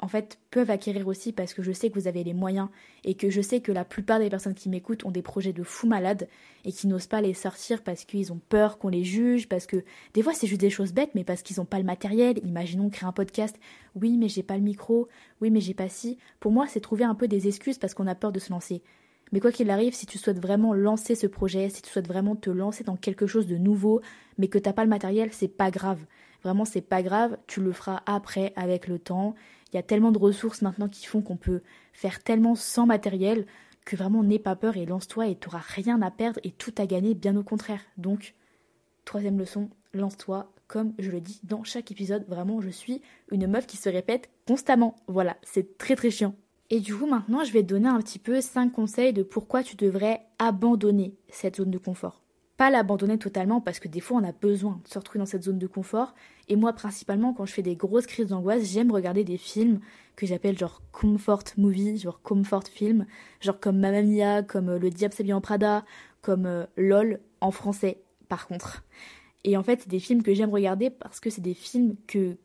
en 0.00 0.08
fait, 0.08 0.38
peuvent 0.50 0.70
acquérir 0.70 1.08
aussi 1.08 1.32
parce 1.32 1.54
que 1.54 1.62
je 1.62 1.72
sais 1.72 1.90
que 1.90 1.98
vous 1.98 2.06
avez 2.06 2.22
les 2.22 2.34
moyens 2.34 2.68
et 3.04 3.14
que 3.14 3.30
je 3.30 3.40
sais 3.40 3.60
que 3.60 3.72
la 3.72 3.84
plupart 3.84 4.20
des 4.20 4.30
personnes 4.30 4.54
qui 4.54 4.68
m'écoutent 4.68 5.04
ont 5.04 5.10
des 5.10 5.22
projets 5.22 5.52
de 5.52 5.62
fous 5.62 5.88
malades 5.88 6.28
et 6.64 6.72
qui 6.72 6.86
n'osent 6.86 7.06
pas 7.06 7.20
les 7.20 7.34
sortir 7.34 7.82
parce 7.82 8.04
qu'ils 8.04 8.32
ont 8.32 8.40
peur 8.48 8.78
qu'on 8.78 8.88
les 8.88 9.04
juge, 9.04 9.48
parce 9.48 9.66
que 9.66 9.84
des 10.14 10.22
fois 10.22 10.34
c'est 10.34 10.46
juste 10.46 10.60
des 10.60 10.70
choses 10.70 10.92
bêtes, 10.92 11.10
mais 11.14 11.24
parce 11.24 11.42
qu'ils 11.42 11.58
n'ont 11.58 11.64
pas 11.64 11.78
le 11.78 11.84
matériel. 11.84 12.38
Imaginons 12.44 12.90
créer 12.90 13.08
un 13.08 13.12
podcast. 13.12 13.58
Oui, 13.96 14.16
mais 14.16 14.28
j'ai 14.28 14.42
pas 14.44 14.56
le 14.56 14.62
micro. 14.62 15.08
Oui, 15.40 15.50
mais 15.50 15.60
j'ai 15.60 15.74
pas 15.74 15.88
si. 15.88 16.18
Pour 16.38 16.52
moi, 16.52 16.66
c'est 16.68 16.80
trouver 16.80 17.04
un 17.04 17.14
peu 17.14 17.26
des 17.26 17.48
excuses 17.48 17.78
parce 17.78 17.94
qu'on 17.94 18.06
a 18.06 18.14
peur 18.14 18.32
de 18.32 18.38
se 18.38 18.50
lancer. 18.50 18.82
Mais 19.32 19.40
quoi 19.40 19.52
qu'il 19.52 19.70
arrive, 19.70 19.94
si 19.94 20.06
tu 20.06 20.16
souhaites 20.16 20.40
vraiment 20.40 20.72
lancer 20.72 21.14
ce 21.14 21.26
projet, 21.26 21.68
si 21.68 21.82
tu 21.82 21.90
souhaites 21.90 22.08
vraiment 22.08 22.36
te 22.36 22.50
lancer 22.50 22.84
dans 22.84 22.96
quelque 22.96 23.26
chose 23.26 23.46
de 23.46 23.56
nouveau, 23.56 24.00
mais 24.38 24.48
que 24.48 24.58
t'as 24.58 24.72
pas 24.72 24.84
le 24.84 24.90
matériel, 24.90 25.30
c'est 25.32 25.48
pas 25.48 25.70
grave. 25.70 26.00
Vraiment, 26.44 26.64
c'est 26.64 26.80
pas 26.80 27.02
grave. 27.02 27.36
Tu 27.46 27.60
le 27.60 27.72
feras 27.72 28.02
après, 28.06 28.52
avec 28.56 28.86
le 28.86 28.98
temps 28.98 29.34
il 29.72 29.76
y 29.76 29.78
a 29.78 29.82
tellement 29.82 30.12
de 30.12 30.18
ressources 30.18 30.62
maintenant 30.62 30.88
qui 30.88 31.06
font 31.06 31.22
qu'on 31.22 31.36
peut 31.36 31.62
faire 31.92 32.22
tellement 32.22 32.54
sans 32.54 32.86
matériel 32.86 33.46
que 33.84 33.96
vraiment 33.96 34.22
n'aie 34.22 34.38
pas 34.38 34.56
peur 34.56 34.76
et 34.76 34.86
lance-toi 34.86 35.28
et 35.28 35.36
tu 35.36 35.48
n'auras 35.48 35.62
rien 35.66 36.02
à 36.02 36.10
perdre 36.10 36.40
et 36.44 36.50
tout 36.50 36.74
à 36.78 36.86
gagner, 36.86 37.14
bien 37.14 37.36
au 37.36 37.42
contraire. 37.42 37.80
Donc, 37.96 38.34
troisième 39.04 39.38
leçon, 39.38 39.70
lance-toi. 39.94 40.52
Comme 40.66 40.92
je 40.98 41.10
le 41.10 41.22
dis 41.22 41.40
dans 41.44 41.64
chaque 41.64 41.90
épisode, 41.90 42.26
vraiment, 42.28 42.60
je 42.60 42.68
suis 42.68 43.00
une 43.30 43.46
meuf 43.46 43.66
qui 43.66 43.78
se 43.78 43.88
répète 43.88 44.28
constamment. 44.46 44.96
Voilà, 45.06 45.38
c'est 45.42 45.78
très 45.78 45.96
très 45.96 46.10
chiant. 46.10 46.34
Et 46.68 46.80
du 46.80 46.94
coup, 46.94 47.06
maintenant, 47.06 47.42
je 47.44 47.52
vais 47.52 47.62
te 47.62 47.68
donner 47.68 47.88
un 47.88 48.00
petit 48.02 48.18
peu 48.18 48.42
5 48.42 48.70
conseils 48.70 49.14
de 49.14 49.22
pourquoi 49.22 49.62
tu 49.62 49.76
devrais 49.76 50.20
abandonner 50.38 51.16
cette 51.30 51.56
zone 51.56 51.70
de 51.70 51.78
confort 51.78 52.22
pas 52.58 52.70
l'abandonner 52.70 53.18
totalement 53.18 53.60
parce 53.60 53.78
que 53.78 53.86
des 53.86 54.00
fois 54.00 54.18
on 54.20 54.24
a 54.24 54.32
besoin 54.32 54.80
de 54.84 54.88
se 54.88 54.98
retrouver 54.98 55.20
dans 55.20 55.26
cette 55.26 55.44
zone 55.44 55.60
de 55.60 55.66
confort. 55.68 56.14
Et 56.48 56.56
moi 56.56 56.72
principalement 56.72 57.32
quand 57.32 57.46
je 57.46 57.52
fais 57.52 57.62
des 57.62 57.76
grosses 57.76 58.06
crises 58.06 58.26
d'angoisse, 58.26 58.64
j'aime 58.64 58.90
regarder 58.90 59.22
des 59.22 59.38
films 59.38 59.78
que 60.16 60.26
j'appelle 60.26 60.58
genre 60.58 60.82
comfort 60.90 61.44
movie, 61.56 61.98
genre 61.98 62.20
comfort 62.20 62.66
film, 62.66 63.06
genre 63.40 63.60
comme 63.60 63.78
Mamma 63.78 64.02
Mia, 64.02 64.42
comme 64.42 64.70
euh, 64.70 64.78
Le 64.78 64.90
Diable 64.90 65.14
s'habille 65.14 65.32
en 65.32 65.40
Prada, 65.40 65.84
comme 66.20 66.46
euh, 66.46 66.66
LOL 66.76 67.20
en 67.40 67.52
français 67.52 68.02
par 68.28 68.48
contre. 68.48 68.82
Et 69.44 69.56
en 69.56 69.62
fait 69.62 69.82
c'est 69.82 69.88
des 69.88 70.00
films 70.00 70.24
que 70.24 70.34
j'aime 70.34 70.50
regarder 70.50 70.90
parce 70.90 71.20
que 71.20 71.30
c'est 71.30 71.40
des 71.40 71.54
films 71.54 71.94
que 72.08 72.36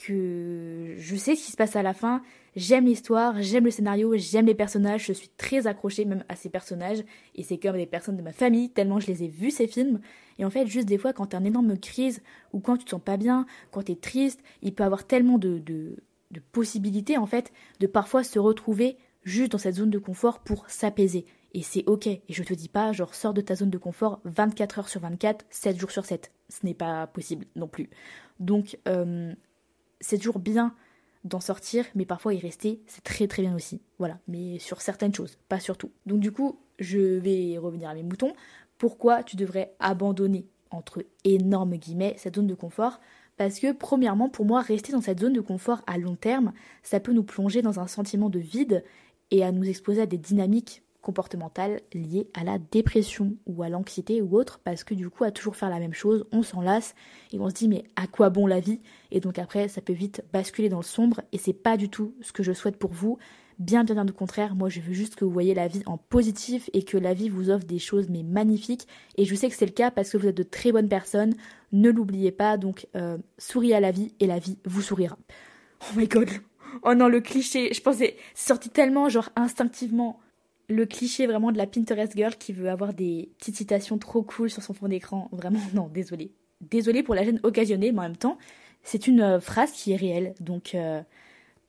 que 0.00 0.94
je 0.96 1.16
sais 1.16 1.36
ce 1.36 1.44
qui 1.44 1.52
se 1.52 1.56
passe 1.56 1.76
à 1.76 1.82
la 1.82 1.94
fin, 1.94 2.22
j'aime 2.56 2.86
l'histoire, 2.86 3.40
j'aime 3.40 3.64
le 3.64 3.70
scénario, 3.70 4.14
j'aime 4.16 4.46
les 4.46 4.54
personnages, 4.54 5.06
je 5.06 5.12
suis 5.12 5.28
très 5.36 5.66
accrochée 5.66 6.04
même 6.04 6.24
à 6.28 6.36
ces 6.36 6.48
personnages, 6.48 7.04
et 7.34 7.42
c'est 7.42 7.58
comme 7.58 7.76
des 7.76 7.86
personnes 7.86 8.16
de 8.16 8.22
ma 8.22 8.32
famille, 8.32 8.70
tellement 8.70 9.00
je 9.00 9.08
les 9.08 9.24
ai 9.24 9.28
vus 9.28 9.50
ces 9.50 9.66
films. 9.66 10.00
Et 10.38 10.44
en 10.44 10.50
fait, 10.50 10.66
juste 10.66 10.88
des 10.88 10.98
fois, 10.98 11.12
quand 11.12 11.26
t'as 11.26 11.38
une 11.38 11.46
énorme 11.46 11.78
crise, 11.78 12.22
ou 12.52 12.60
quand 12.60 12.76
tu 12.76 12.84
te 12.84 12.90
sens 12.90 13.02
pas 13.02 13.16
bien, 13.16 13.46
quand 13.70 13.82
t'es 13.84 13.96
triste, 13.96 14.40
il 14.62 14.74
peut 14.74 14.84
avoir 14.84 15.06
tellement 15.06 15.38
de, 15.38 15.58
de, 15.58 15.96
de 16.30 16.40
possibilités, 16.52 17.18
en 17.18 17.26
fait, 17.26 17.52
de 17.78 17.86
parfois 17.86 18.24
se 18.24 18.38
retrouver 18.38 18.96
juste 19.22 19.52
dans 19.52 19.58
cette 19.58 19.76
zone 19.76 19.90
de 19.90 19.98
confort 19.98 20.40
pour 20.40 20.68
s'apaiser. 20.70 21.26
Et 21.52 21.62
c'est 21.62 21.84
ok. 21.86 22.06
Et 22.06 22.22
je 22.28 22.42
te 22.42 22.54
dis 22.54 22.68
pas, 22.68 22.92
genre, 22.92 23.14
sors 23.14 23.34
de 23.34 23.40
ta 23.40 23.54
zone 23.54 23.70
de 23.70 23.78
confort 23.78 24.20
24 24.24 24.78
heures 24.78 24.88
sur 24.88 25.00
24, 25.00 25.44
7 25.50 25.78
jours 25.78 25.90
sur 25.90 26.04
7. 26.04 26.32
Ce 26.48 26.64
n'est 26.64 26.74
pas 26.74 27.06
possible 27.08 27.46
non 27.56 27.68
plus. 27.68 27.90
Donc, 28.38 28.78
euh, 28.88 29.34
c'est 30.00 30.18
toujours 30.18 30.38
bien 30.38 30.74
d'en 31.24 31.40
sortir, 31.40 31.84
mais 31.94 32.06
parfois 32.06 32.34
y 32.34 32.38
rester, 32.38 32.80
c'est 32.86 33.04
très 33.04 33.26
très 33.26 33.42
bien 33.42 33.54
aussi. 33.54 33.80
Voilà, 33.98 34.18
mais 34.26 34.58
sur 34.58 34.80
certaines 34.80 35.14
choses, 35.14 35.36
pas 35.48 35.60
sur 35.60 35.76
tout. 35.76 35.90
Donc 36.06 36.20
du 36.20 36.32
coup, 36.32 36.58
je 36.78 36.98
vais 36.98 37.58
revenir 37.58 37.90
à 37.90 37.94
mes 37.94 38.02
moutons. 38.02 38.32
Pourquoi 38.78 39.22
tu 39.22 39.36
devrais 39.36 39.74
abandonner, 39.80 40.46
entre 40.70 41.04
énormes 41.24 41.76
guillemets, 41.76 42.14
cette 42.16 42.36
zone 42.36 42.46
de 42.46 42.54
confort? 42.54 43.00
Parce 43.36 43.58
que 43.58 43.72
premièrement, 43.72 44.28
pour 44.28 44.44
moi, 44.44 44.60
rester 44.60 44.92
dans 44.92 45.00
cette 45.00 45.20
zone 45.20 45.32
de 45.32 45.40
confort 45.40 45.82
à 45.86 45.98
long 45.98 46.16
terme, 46.16 46.52
ça 46.82 47.00
peut 47.00 47.12
nous 47.12 47.22
plonger 47.22 47.62
dans 47.62 47.80
un 47.80 47.86
sentiment 47.86 48.30
de 48.30 48.38
vide 48.38 48.84
et 49.30 49.44
à 49.44 49.52
nous 49.52 49.68
exposer 49.68 50.02
à 50.02 50.06
des 50.06 50.18
dynamiques 50.18 50.82
comportementales 51.02 51.80
liées 51.92 52.28
à 52.34 52.44
la 52.44 52.58
dépression 52.58 53.34
ou 53.46 53.62
à 53.62 53.68
l'anxiété 53.68 54.22
ou 54.22 54.36
autre, 54.36 54.60
parce 54.62 54.84
que 54.84 54.94
du 54.94 55.08
coup, 55.10 55.24
à 55.24 55.30
toujours 55.30 55.56
faire 55.56 55.70
la 55.70 55.78
même 55.78 55.94
chose, 55.94 56.26
on 56.32 56.42
s'en 56.42 56.60
lasse 56.60 56.94
et 57.32 57.38
on 57.38 57.48
se 57.48 57.54
dit 57.54 57.68
mais 57.68 57.84
à 57.96 58.06
quoi 58.06 58.30
bon 58.30 58.46
la 58.46 58.60
vie? 58.60 58.80
Et 59.10 59.20
donc 59.20 59.38
après, 59.38 59.68
ça 59.68 59.80
peut 59.80 59.92
vite 59.92 60.22
basculer 60.32 60.68
dans 60.68 60.78
le 60.78 60.84
sombre 60.84 61.20
et 61.32 61.38
c'est 61.38 61.52
pas 61.52 61.76
du 61.76 61.88
tout 61.88 62.14
ce 62.20 62.32
que 62.32 62.42
je 62.42 62.52
souhaite 62.52 62.76
pour 62.76 62.92
vous. 62.92 63.18
Bien, 63.58 63.84
bien, 63.84 63.94
bien 63.94 64.08
au 64.08 64.12
contraire, 64.12 64.54
moi 64.54 64.70
je 64.70 64.80
veux 64.80 64.94
juste 64.94 65.16
que 65.16 65.24
vous 65.24 65.30
voyez 65.30 65.52
la 65.52 65.68
vie 65.68 65.82
en 65.84 65.98
positif 65.98 66.70
et 66.72 66.82
que 66.82 66.96
la 66.96 67.12
vie 67.12 67.28
vous 67.28 67.50
offre 67.50 67.66
des 67.66 67.78
choses 67.78 68.08
mais 68.08 68.22
magnifiques. 68.22 68.88
Et 69.16 69.26
je 69.26 69.34
sais 69.34 69.50
que 69.50 69.54
c'est 69.54 69.66
le 69.66 69.72
cas 69.72 69.90
parce 69.90 70.10
que 70.10 70.16
vous 70.16 70.28
êtes 70.28 70.36
de 70.36 70.42
très 70.42 70.72
bonnes 70.72 70.88
personnes. 70.88 71.34
Ne 71.72 71.90
l'oubliez 71.90 72.32
pas, 72.32 72.56
donc 72.56 72.86
euh, 72.96 73.18
souriez 73.36 73.74
à 73.74 73.80
la 73.80 73.90
vie 73.90 74.14
et 74.18 74.26
la 74.26 74.38
vie 74.38 74.58
vous 74.64 74.80
sourira. 74.80 75.18
Oh 75.82 75.98
my 75.98 76.08
god. 76.08 76.30
Oh 76.82 76.94
non, 76.94 77.08
le 77.08 77.20
cliché, 77.20 77.72
je 77.74 77.82
pensais, 77.82 78.16
sorti 78.34 78.70
tellement 78.70 79.08
genre 79.08 79.28
instinctivement 79.36 80.20
le 80.70 80.86
cliché 80.86 81.26
vraiment 81.26 81.52
de 81.52 81.58
la 81.58 81.66
Pinterest 81.66 82.16
girl 82.16 82.36
qui 82.36 82.52
veut 82.52 82.70
avoir 82.70 82.94
des 82.94 83.30
petites 83.38 83.56
citations 83.56 83.98
trop 83.98 84.22
cool 84.22 84.50
sur 84.50 84.62
son 84.62 84.72
fond 84.72 84.88
d'écran. 84.88 85.28
Vraiment, 85.32 85.60
non, 85.74 85.88
désolé. 85.88 86.32
Désolé 86.60 87.02
pour 87.02 87.14
la 87.14 87.24
gêne 87.24 87.40
occasionnée, 87.42 87.92
mais 87.92 87.98
en 87.98 88.02
même 88.02 88.16
temps, 88.16 88.38
c'est 88.82 89.06
une 89.06 89.20
euh, 89.20 89.40
phrase 89.40 89.72
qui 89.72 89.92
est 89.92 89.96
réelle. 89.96 90.34
Donc, 90.40 90.74
euh, 90.74 91.02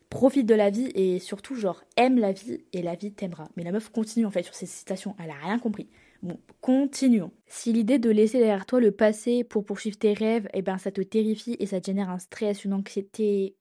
profite 0.10 0.46
de 0.46 0.56
la 0.56 0.70
vie 0.70 0.92
et 0.96 1.20
surtout, 1.20 1.56
genre, 1.56 1.84
aime 1.98 2.20
la 2.20 2.32
vie 2.32 2.60
et 2.74 2.82
la 2.82 2.96
vie 2.96 3.12
t'aimera. 3.12 3.48
Mais 3.56 3.64
la 3.64 3.72
meuf 3.72 3.90
continue 3.90 4.26
en 4.26 4.32
fait 4.32 4.44
sur 4.44 4.56
ces 4.56 4.66
citations, 4.66 5.16
elle 5.24 5.32
a 5.32 5.46
rien 5.46 5.60
compris. 5.60 5.88
Bon, 6.22 6.40
continuons. 6.60 7.32
Si 7.48 7.74
l'idée 7.74 7.98
de 7.98 8.10
laisser 8.10 8.38
derrière 8.38 8.66
toi 8.66 8.80
le 8.80 8.92
passé 8.92 9.44
pour 9.44 9.66
poursuivre 9.66 9.98
tes 9.98 10.14
rêves, 10.14 10.48
eh 10.54 10.62
ben 10.62 10.78
ça 10.78 10.92
te 10.92 11.02
terrifie 11.02 11.56
et 11.60 11.66
ça 11.66 11.82
te 11.82 11.88
génère 11.88 12.10
un 12.10 12.20
stress, 12.20 12.64
une 12.64 12.74
anxiété, 12.74 13.56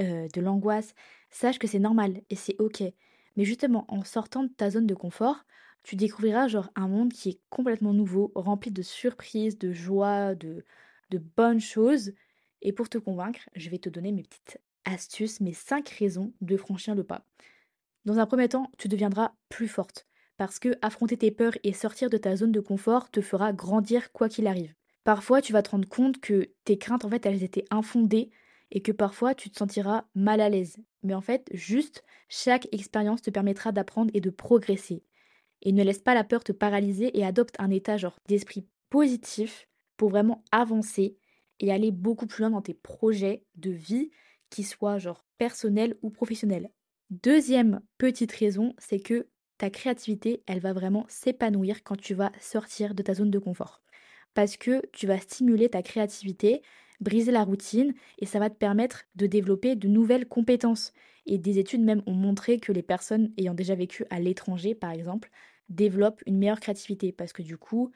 euh, 0.00 0.26
de 0.34 0.40
l'angoisse, 0.40 0.94
sache 1.30 1.58
que 1.58 1.66
c'est 1.66 1.78
normal 1.78 2.22
et 2.30 2.34
c'est 2.34 2.56
ok. 2.58 2.82
Mais 3.36 3.44
justement, 3.44 3.84
en 3.88 4.04
sortant 4.04 4.44
de 4.44 4.48
ta 4.48 4.70
zone 4.70 4.86
de 4.86 4.94
confort, 4.94 5.44
tu 5.82 5.96
découvriras 5.96 6.48
un 6.76 6.88
monde 6.88 7.12
qui 7.12 7.30
est 7.30 7.40
complètement 7.50 7.92
nouveau, 7.92 8.30
rempli 8.34 8.70
de 8.70 8.82
surprises, 8.82 9.58
de 9.58 9.72
joie, 9.72 10.34
de, 10.34 10.64
de 11.10 11.18
bonnes 11.18 11.60
choses. 11.60 12.12
Et 12.60 12.72
pour 12.72 12.88
te 12.88 12.98
convaincre, 12.98 13.48
je 13.54 13.68
vais 13.70 13.78
te 13.78 13.88
donner 13.88 14.12
mes 14.12 14.22
petites 14.22 14.58
astuces, 14.84 15.40
mes 15.40 15.52
5 15.52 15.88
raisons 15.88 16.32
de 16.40 16.56
franchir 16.56 16.94
le 16.94 17.04
pas. 17.04 17.26
Dans 18.04 18.18
un 18.18 18.26
premier 18.26 18.48
temps, 18.48 18.70
tu 18.78 18.88
deviendras 18.88 19.32
plus 19.48 19.68
forte 19.68 20.06
parce 20.36 20.58
que 20.58 20.76
affronter 20.82 21.16
tes 21.16 21.30
peurs 21.30 21.56
et 21.62 21.72
sortir 21.72 22.10
de 22.10 22.16
ta 22.16 22.36
zone 22.36 22.52
de 22.52 22.60
confort 22.60 23.10
te 23.10 23.20
fera 23.20 23.52
grandir 23.52 24.12
quoi 24.12 24.28
qu'il 24.28 24.46
arrive. 24.46 24.74
Parfois, 25.04 25.42
tu 25.42 25.52
vas 25.52 25.62
te 25.62 25.70
rendre 25.70 25.88
compte 25.88 26.20
que 26.20 26.50
tes 26.64 26.78
craintes 26.78 27.04
en 27.04 27.10
fait, 27.10 27.26
elles 27.26 27.42
étaient 27.44 27.64
infondées 27.70 28.30
et 28.70 28.82
que 28.82 28.92
parfois 28.92 29.34
tu 29.34 29.50
te 29.50 29.58
sentiras 29.58 30.04
mal 30.14 30.40
à 30.40 30.48
l'aise. 30.48 30.78
Mais 31.02 31.14
en 31.14 31.20
fait, 31.20 31.48
juste 31.52 32.04
chaque 32.28 32.68
expérience 32.72 33.22
te 33.22 33.30
permettra 33.30 33.72
d'apprendre 33.72 34.10
et 34.14 34.20
de 34.20 34.30
progresser. 34.30 35.04
Et 35.62 35.72
ne 35.72 35.82
laisse 35.84 36.00
pas 36.00 36.14
la 36.14 36.24
peur 36.24 36.44
te 36.44 36.52
paralyser 36.52 37.16
et 37.18 37.24
adopte 37.24 37.56
un 37.58 37.70
état 37.70 37.96
genre 37.96 38.18
d'esprit 38.28 38.66
positif 38.90 39.68
pour 39.96 40.10
vraiment 40.10 40.44
avancer 40.52 41.16
et 41.60 41.72
aller 41.72 41.92
beaucoup 41.92 42.26
plus 42.26 42.42
loin 42.42 42.50
dans 42.50 42.62
tes 42.62 42.74
projets 42.74 43.44
de 43.54 43.70
vie, 43.70 44.10
qui 44.50 44.64
soient 44.64 44.98
genre 44.98 45.24
personnels 45.38 45.96
ou 46.02 46.10
professionnels. 46.10 46.70
Deuxième 47.10 47.80
petite 47.98 48.32
raison, 48.32 48.74
c'est 48.78 49.00
que 49.00 49.28
ta 49.58 49.70
créativité, 49.70 50.42
elle 50.46 50.60
va 50.60 50.72
vraiment 50.72 51.06
s'épanouir 51.08 51.84
quand 51.84 51.96
tu 51.96 52.14
vas 52.14 52.32
sortir 52.40 52.94
de 52.94 53.02
ta 53.02 53.14
zone 53.14 53.30
de 53.30 53.38
confort. 53.38 53.82
Parce 54.34 54.56
que 54.56 54.82
tu 54.92 55.06
vas 55.06 55.18
stimuler 55.18 55.68
ta 55.68 55.82
créativité, 55.82 56.62
briser 57.00 57.32
la 57.32 57.44
routine 57.44 57.94
et 58.18 58.26
ça 58.26 58.38
va 58.38 58.50
te 58.50 58.56
permettre 58.56 59.04
de 59.16 59.26
développer 59.26 59.76
de 59.76 59.88
nouvelles 59.88 60.26
compétences. 60.26 60.92
Et 61.26 61.38
des 61.38 61.58
études 61.58 61.82
même 61.82 62.02
ont 62.06 62.14
montré 62.14 62.58
que 62.58 62.72
les 62.72 62.82
personnes 62.82 63.32
ayant 63.38 63.54
déjà 63.54 63.74
vécu 63.74 64.04
à 64.10 64.18
l'étranger, 64.20 64.74
par 64.74 64.90
exemple, 64.90 65.30
développent 65.68 66.22
une 66.26 66.38
meilleure 66.38 66.60
créativité 66.60 67.12
parce 67.12 67.32
que 67.32 67.42
du 67.42 67.56
coup, 67.56 67.92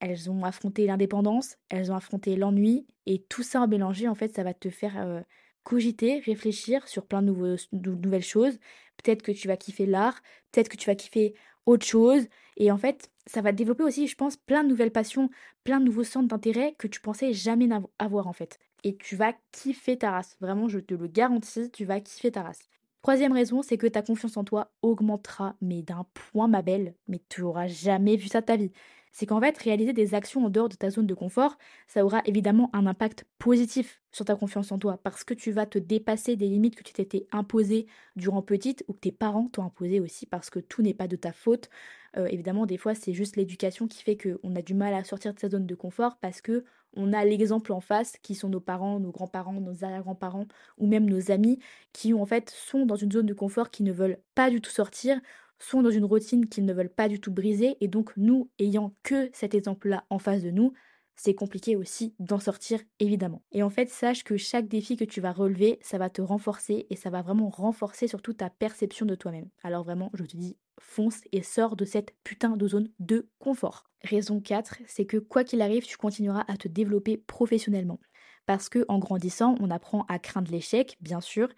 elles 0.00 0.30
ont 0.30 0.44
affronté 0.44 0.86
l'indépendance, 0.86 1.56
elles 1.68 1.90
ont 1.92 1.96
affronté 1.96 2.36
l'ennui 2.36 2.86
et 3.06 3.22
tout 3.22 3.42
ça 3.42 3.62
en 3.62 3.68
mélangé, 3.68 4.08
en 4.08 4.14
fait, 4.14 4.34
ça 4.34 4.42
va 4.42 4.54
te 4.54 4.70
faire 4.70 4.98
euh, 5.00 5.20
cogiter, 5.64 6.20
réfléchir 6.20 6.86
sur 6.88 7.06
plein 7.06 7.22
de, 7.22 7.56
de 7.72 7.90
nouvelles 7.94 8.22
choses. 8.22 8.58
Peut-être 9.02 9.22
que 9.22 9.32
tu 9.32 9.48
vas 9.48 9.56
kiffer 9.56 9.86
l'art, 9.86 10.20
peut-être 10.52 10.68
que 10.68 10.76
tu 10.76 10.88
vas 10.88 10.94
kiffer 10.94 11.34
autre 11.66 11.86
chose. 11.86 12.26
Et 12.56 12.70
en 12.70 12.78
fait, 12.78 13.10
ça 13.26 13.42
va 13.42 13.52
développer 13.52 13.84
aussi, 13.84 14.06
je 14.06 14.16
pense, 14.16 14.36
plein 14.36 14.64
de 14.64 14.68
nouvelles 14.68 14.92
passions, 14.92 15.30
plein 15.64 15.80
de 15.80 15.84
nouveaux 15.84 16.04
centres 16.04 16.28
d'intérêt 16.28 16.74
que 16.78 16.86
tu 16.86 17.00
pensais 17.00 17.32
jamais 17.32 17.68
avoir 17.98 18.26
en 18.28 18.32
fait. 18.32 18.58
Et 18.84 18.96
tu 18.96 19.16
vas 19.16 19.34
kiffer 19.52 19.98
ta 19.98 20.12
race. 20.12 20.36
Vraiment, 20.40 20.68
je 20.68 20.78
te 20.78 20.94
le 20.94 21.08
garantis, 21.08 21.70
tu 21.70 21.84
vas 21.84 22.00
kiffer 22.00 22.30
ta 22.32 22.42
race. 22.42 22.68
Troisième 23.02 23.32
raison, 23.32 23.62
c'est 23.62 23.78
que 23.78 23.86
ta 23.86 24.02
confiance 24.02 24.36
en 24.36 24.44
toi 24.44 24.72
augmentera, 24.82 25.54
mais 25.60 25.82
d'un 25.82 26.06
point, 26.14 26.48
ma 26.48 26.62
belle, 26.62 26.94
mais 27.08 27.20
tu 27.28 27.42
n'auras 27.42 27.68
jamais 27.68 28.16
vu 28.16 28.28
ça 28.28 28.40
de 28.40 28.46
ta 28.46 28.56
vie 28.56 28.72
c'est 29.16 29.24
qu'en 29.24 29.40
fait, 29.40 29.56
réaliser 29.56 29.94
des 29.94 30.14
actions 30.14 30.44
en 30.44 30.50
dehors 30.50 30.68
de 30.68 30.74
ta 30.74 30.90
zone 30.90 31.06
de 31.06 31.14
confort, 31.14 31.56
ça 31.86 32.04
aura 32.04 32.20
évidemment 32.26 32.68
un 32.74 32.86
impact 32.86 33.24
positif 33.38 34.02
sur 34.12 34.26
ta 34.26 34.36
confiance 34.36 34.72
en 34.72 34.78
toi, 34.78 35.00
parce 35.02 35.24
que 35.24 35.32
tu 35.32 35.52
vas 35.52 35.64
te 35.64 35.78
dépasser 35.78 36.36
des 36.36 36.48
limites 36.48 36.76
que 36.76 36.82
tu 36.82 36.92
t'étais 36.92 37.26
imposées 37.32 37.86
durant 38.16 38.42
petite 38.42 38.84
ou 38.88 38.92
que 38.92 38.98
tes 38.98 39.12
parents 39.12 39.48
t'ont 39.48 39.64
imposées 39.64 40.00
aussi, 40.00 40.26
parce 40.26 40.50
que 40.50 40.58
tout 40.58 40.82
n'est 40.82 40.92
pas 40.92 41.08
de 41.08 41.16
ta 41.16 41.32
faute. 41.32 41.70
Euh, 42.18 42.26
évidemment, 42.26 42.66
des 42.66 42.76
fois, 42.76 42.94
c'est 42.94 43.14
juste 43.14 43.36
l'éducation 43.36 43.88
qui 43.88 44.02
fait 44.02 44.18
qu'on 44.18 44.54
a 44.54 44.60
du 44.60 44.74
mal 44.74 44.92
à 44.92 45.02
sortir 45.02 45.32
de 45.32 45.40
sa 45.40 45.48
zone 45.48 45.64
de 45.64 45.74
confort, 45.74 46.18
parce 46.20 46.42
que 46.42 46.66
on 46.94 47.14
a 47.14 47.24
l'exemple 47.24 47.72
en 47.72 47.80
face, 47.80 48.18
qui 48.22 48.34
sont 48.34 48.50
nos 48.50 48.60
parents, 48.60 49.00
nos 49.00 49.12
grands-parents, 49.12 49.60
nos 49.62 49.82
arrière-grands-parents, 49.82 50.46
ou 50.76 50.86
même 50.86 51.08
nos 51.08 51.30
amis, 51.30 51.58
qui 51.94 52.12
en 52.12 52.26
fait 52.26 52.50
sont 52.50 52.84
dans 52.84 52.96
une 52.96 53.12
zone 53.12 53.26
de 53.26 53.34
confort, 53.34 53.70
qui 53.70 53.82
ne 53.82 53.92
veulent 53.92 54.18
pas 54.34 54.50
du 54.50 54.60
tout 54.60 54.70
sortir, 54.70 55.18
sont 55.58 55.82
dans 55.82 55.90
une 55.90 56.04
routine 56.04 56.48
qu'ils 56.48 56.64
ne 56.64 56.72
veulent 56.72 56.92
pas 56.92 57.08
du 57.08 57.20
tout 57.20 57.32
briser, 57.32 57.76
et 57.80 57.88
donc 57.88 58.12
nous, 58.16 58.50
ayant 58.58 58.94
que 59.02 59.30
cet 59.32 59.54
exemple-là 59.54 60.04
en 60.10 60.18
face 60.18 60.42
de 60.42 60.50
nous, 60.50 60.72
c'est 61.16 61.34
compliqué 61.34 61.76
aussi 61.76 62.14
d'en 62.18 62.38
sortir 62.38 62.80
évidemment. 63.00 63.42
Et 63.50 63.62
en 63.62 63.70
fait, 63.70 63.88
sache 63.88 64.22
que 64.22 64.36
chaque 64.36 64.68
défi 64.68 64.96
que 64.96 65.04
tu 65.04 65.20
vas 65.20 65.32
relever, 65.32 65.78
ça 65.80 65.98
va 65.98 66.10
te 66.10 66.20
renforcer 66.20 66.86
et 66.90 66.96
ça 66.96 67.10
va 67.10 67.22
vraiment 67.22 67.48
renforcer 67.48 68.06
surtout 68.06 68.34
ta 68.34 68.50
perception 68.50 69.06
de 69.06 69.14
toi-même. 69.14 69.48
Alors 69.62 69.82
vraiment, 69.82 70.10
je 70.12 70.24
te 70.24 70.36
dis, 70.36 70.58
fonce 70.78 71.22
et 71.32 71.42
sors 71.42 71.74
de 71.74 71.86
cette 71.86 72.14
putain 72.22 72.56
de 72.56 72.68
zone 72.68 72.90
de 72.98 73.28
confort. 73.38 73.88
Raison 74.02 74.40
4, 74.40 74.78
c'est 74.86 75.06
que 75.06 75.16
quoi 75.16 75.42
qu'il 75.42 75.62
arrive, 75.62 75.86
tu 75.86 75.96
continueras 75.96 76.44
à 76.48 76.56
te 76.56 76.68
développer 76.68 77.16
professionnellement. 77.16 77.98
Parce 78.44 78.68
que 78.68 78.84
en 78.88 78.98
grandissant, 78.98 79.56
on 79.60 79.70
apprend 79.70 80.04
à 80.08 80.18
craindre 80.18 80.52
l'échec, 80.52 80.96
bien 81.00 81.20
sûr, 81.20 81.48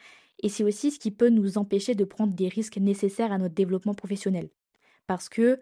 et 0.40 0.48
c'est 0.48 0.64
aussi 0.64 0.90
ce 0.90 0.98
qui 0.98 1.10
peut 1.10 1.30
nous 1.30 1.58
empêcher 1.58 1.94
de 1.94 2.04
prendre 2.04 2.34
des 2.34 2.48
risques 2.48 2.78
nécessaires 2.78 3.32
à 3.32 3.38
notre 3.38 3.54
développement 3.54 3.94
professionnel. 3.94 4.50
Parce 5.06 5.28
que 5.28 5.60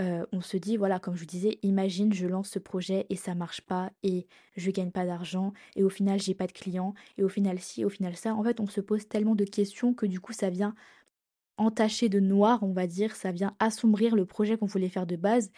euh, 0.00 0.24
on 0.32 0.40
se 0.40 0.56
dit, 0.56 0.76
voilà, 0.76 1.00
comme 1.00 1.14
je 1.14 1.20
vous 1.20 1.26
disais, 1.26 1.58
imagine, 1.62 2.12
je 2.12 2.26
lance 2.26 2.50
ce 2.50 2.58
projet 2.60 3.06
et 3.10 3.16
ça 3.16 3.34
marche 3.34 3.62
pas 3.62 3.90
et 4.02 4.28
je 4.56 4.70
gagne 4.70 4.92
pas 4.92 5.06
d'argent 5.06 5.52
et 5.74 5.82
au 5.82 5.88
final 5.88 6.20
j'ai 6.20 6.34
pas 6.34 6.46
de 6.46 6.52
clients 6.52 6.94
et 7.16 7.24
au 7.24 7.28
final 7.28 7.58
si, 7.58 7.84
au 7.84 7.88
final 7.88 8.16
ça. 8.16 8.34
En 8.34 8.44
fait, 8.44 8.60
on 8.60 8.66
se 8.66 8.80
pose 8.80 9.08
tellement 9.08 9.34
de 9.34 9.44
questions 9.44 9.94
que 9.94 10.06
du 10.06 10.20
coup 10.20 10.32
ça 10.32 10.50
vient 10.50 10.74
entacher 11.56 12.08
de 12.08 12.20
noir, 12.20 12.62
on 12.62 12.72
va 12.72 12.86
dire, 12.86 13.16
ça 13.16 13.32
vient 13.32 13.56
assombrir 13.58 14.14
le 14.14 14.24
projet 14.26 14.56
qu'on 14.56 14.66
voulait 14.66 14.88
faire 14.88 15.06
de 15.06 15.16
base 15.16 15.50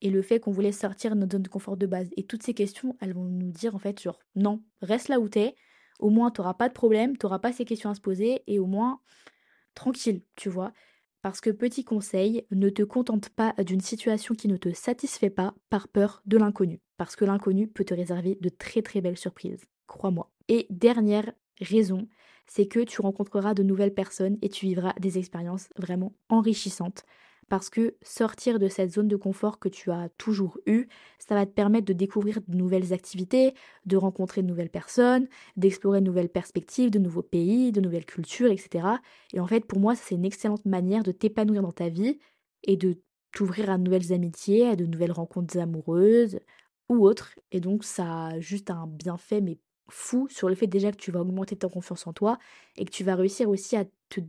et 0.00 0.10
le 0.10 0.22
fait 0.22 0.40
qu'on 0.40 0.52
voulait 0.52 0.72
sortir 0.72 1.14
de 1.14 1.20
notre 1.20 1.32
zone 1.32 1.42
de 1.42 1.48
confort 1.48 1.76
de 1.76 1.86
base. 1.86 2.08
Et 2.16 2.24
toutes 2.24 2.44
ces 2.44 2.54
questions, 2.54 2.96
elles 3.00 3.14
vont 3.14 3.24
nous 3.24 3.50
dire 3.50 3.74
en 3.74 3.78
fait, 3.78 4.00
genre, 4.00 4.20
non, 4.36 4.62
reste 4.82 5.08
là 5.08 5.18
où 5.18 5.28
t'es, 5.28 5.56
au 5.98 6.10
moins, 6.10 6.30
tu 6.30 6.40
n'auras 6.40 6.54
pas 6.54 6.68
de 6.68 6.74
problème, 6.74 7.16
tu 7.16 7.26
n'auras 7.26 7.38
pas 7.38 7.52
ces 7.52 7.64
questions 7.64 7.90
à 7.90 7.94
se 7.94 8.00
poser 8.00 8.42
et 8.46 8.58
au 8.58 8.66
moins, 8.66 9.00
tranquille, 9.74 10.22
tu 10.36 10.48
vois. 10.48 10.72
Parce 11.22 11.40
que 11.40 11.50
petit 11.50 11.84
conseil, 11.84 12.46
ne 12.50 12.68
te 12.68 12.82
contente 12.82 13.28
pas 13.30 13.52
d'une 13.64 13.80
situation 13.80 14.34
qui 14.34 14.48
ne 14.48 14.56
te 14.56 14.72
satisfait 14.72 15.30
pas 15.30 15.54
par 15.68 15.88
peur 15.88 16.22
de 16.26 16.38
l'inconnu. 16.38 16.80
Parce 16.96 17.16
que 17.16 17.24
l'inconnu 17.24 17.68
peut 17.68 17.84
te 17.84 17.94
réserver 17.94 18.38
de 18.40 18.48
très 18.48 18.82
très 18.82 19.00
belles 19.00 19.18
surprises, 19.18 19.64
crois-moi. 19.86 20.30
Et 20.48 20.66
dernière 20.70 21.32
raison, 21.60 22.08
c'est 22.46 22.66
que 22.66 22.80
tu 22.80 23.00
rencontreras 23.00 23.54
de 23.54 23.62
nouvelles 23.62 23.94
personnes 23.94 24.38
et 24.42 24.48
tu 24.48 24.66
vivras 24.66 24.94
des 25.00 25.18
expériences 25.18 25.68
vraiment 25.76 26.14
enrichissantes 26.28 27.04
parce 27.48 27.70
que 27.70 27.96
sortir 28.02 28.58
de 28.58 28.68
cette 28.68 28.92
zone 28.92 29.08
de 29.08 29.16
confort 29.16 29.58
que 29.58 29.68
tu 29.68 29.90
as 29.90 30.08
toujours 30.18 30.58
eue, 30.66 30.88
ça 31.18 31.34
va 31.34 31.46
te 31.46 31.52
permettre 31.52 31.86
de 31.86 31.92
découvrir 31.92 32.40
de 32.46 32.56
nouvelles 32.56 32.92
activités, 32.92 33.54
de 33.86 33.96
rencontrer 33.96 34.42
de 34.42 34.46
nouvelles 34.46 34.70
personnes, 34.70 35.28
d'explorer 35.56 36.00
de 36.00 36.06
nouvelles 36.06 36.28
perspectives, 36.28 36.90
de 36.90 36.98
nouveaux 36.98 37.22
pays, 37.22 37.72
de 37.72 37.80
nouvelles 37.80 38.06
cultures, 38.06 38.50
etc. 38.50 38.86
Et 39.32 39.40
en 39.40 39.46
fait, 39.46 39.64
pour 39.64 39.78
moi, 39.80 39.94
c'est 39.94 40.14
une 40.14 40.24
excellente 40.24 40.64
manière 40.66 41.02
de 41.02 41.12
t'épanouir 41.12 41.62
dans 41.62 41.72
ta 41.72 41.88
vie 41.88 42.18
et 42.64 42.76
de 42.76 43.00
t'ouvrir 43.32 43.70
à 43.70 43.78
de 43.78 43.82
nouvelles 43.82 44.12
amitiés, 44.12 44.66
à 44.66 44.76
de 44.76 44.86
nouvelles 44.86 45.12
rencontres 45.12 45.58
amoureuses 45.58 46.38
ou 46.88 47.06
autres. 47.06 47.34
Et 47.52 47.60
donc, 47.60 47.84
ça 47.84 48.26
a 48.26 48.40
juste 48.40 48.70
un 48.70 48.86
bienfait, 48.86 49.40
mais 49.40 49.58
fou, 49.90 50.28
sur 50.30 50.48
le 50.48 50.54
fait 50.54 50.66
déjà 50.66 50.92
que 50.92 50.96
tu 50.96 51.10
vas 51.10 51.20
augmenter 51.20 51.56
ta 51.56 51.68
confiance 51.68 52.06
en 52.06 52.12
toi 52.12 52.38
et 52.76 52.84
que 52.84 52.90
tu 52.90 53.04
vas 53.04 53.14
réussir 53.14 53.48
aussi 53.48 53.76
à 53.76 53.84
te 54.08 54.20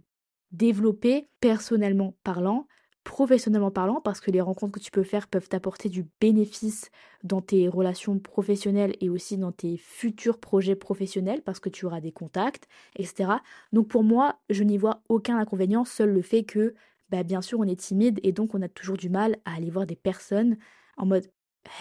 développer 0.51 1.29
personnellement 1.39 2.17
parlant, 2.23 2.67
professionnellement 3.09 3.71
parlant, 3.71 4.01
parce 4.01 4.21
que 4.21 4.29
les 4.29 4.39
rencontres 4.39 4.73
que 4.73 4.79
tu 4.79 4.91
peux 4.91 5.01
faire 5.01 5.27
peuvent 5.27 5.49
t'apporter 5.49 5.89
du 5.89 6.05
bénéfice 6.21 6.91
dans 7.23 7.41
tes 7.41 7.67
relations 7.67 8.19
professionnelles 8.19 8.95
et 9.01 9.09
aussi 9.09 9.35
dans 9.35 9.51
tes 9.51 9.77
futurs 9.77 10.37
projets 10.37 10.75
professionnels, 10.75 11.41
parce 11.41 11.59
que 11.59 11.69
tu 11.69 11.87
auras 11.87 12.01
des 12.01 12.11
contacts, 12.11 12.67
etc. 12.97 13.41
Donc 13.73 13.87
pour 13.87 14.03
moi, 14.03 14.35
je 14.51 14.63
n'y 14.63 14.77
vois 14.77 15.01
aucun 15.09 15.39
inconvénient, 15.39 15.85
seul 15.85 16.11
le 16.11 16.21
fait 16.21 16.43
que, 16.43 16.75
bah, 17.09 17.23
bien 17.23 17.41
sûr, 17.41 17.59
on 17.59 17.63
est 17.63 17.79
timide 17.79 18.19
et 18.21 18.31
donc 18.31 18.53
on 18.53 18.61
a 18.61 18.69
toujours 18.69 18.95
du 18.95 19.09
mal 19.09 19.37
à 19.43 19.55
aller 19.55 19.71
voir 19.71 19.87
des 19.87 19.95
personnes 19.95 20.57
en 20.95 21.07
mode 21.07 21.25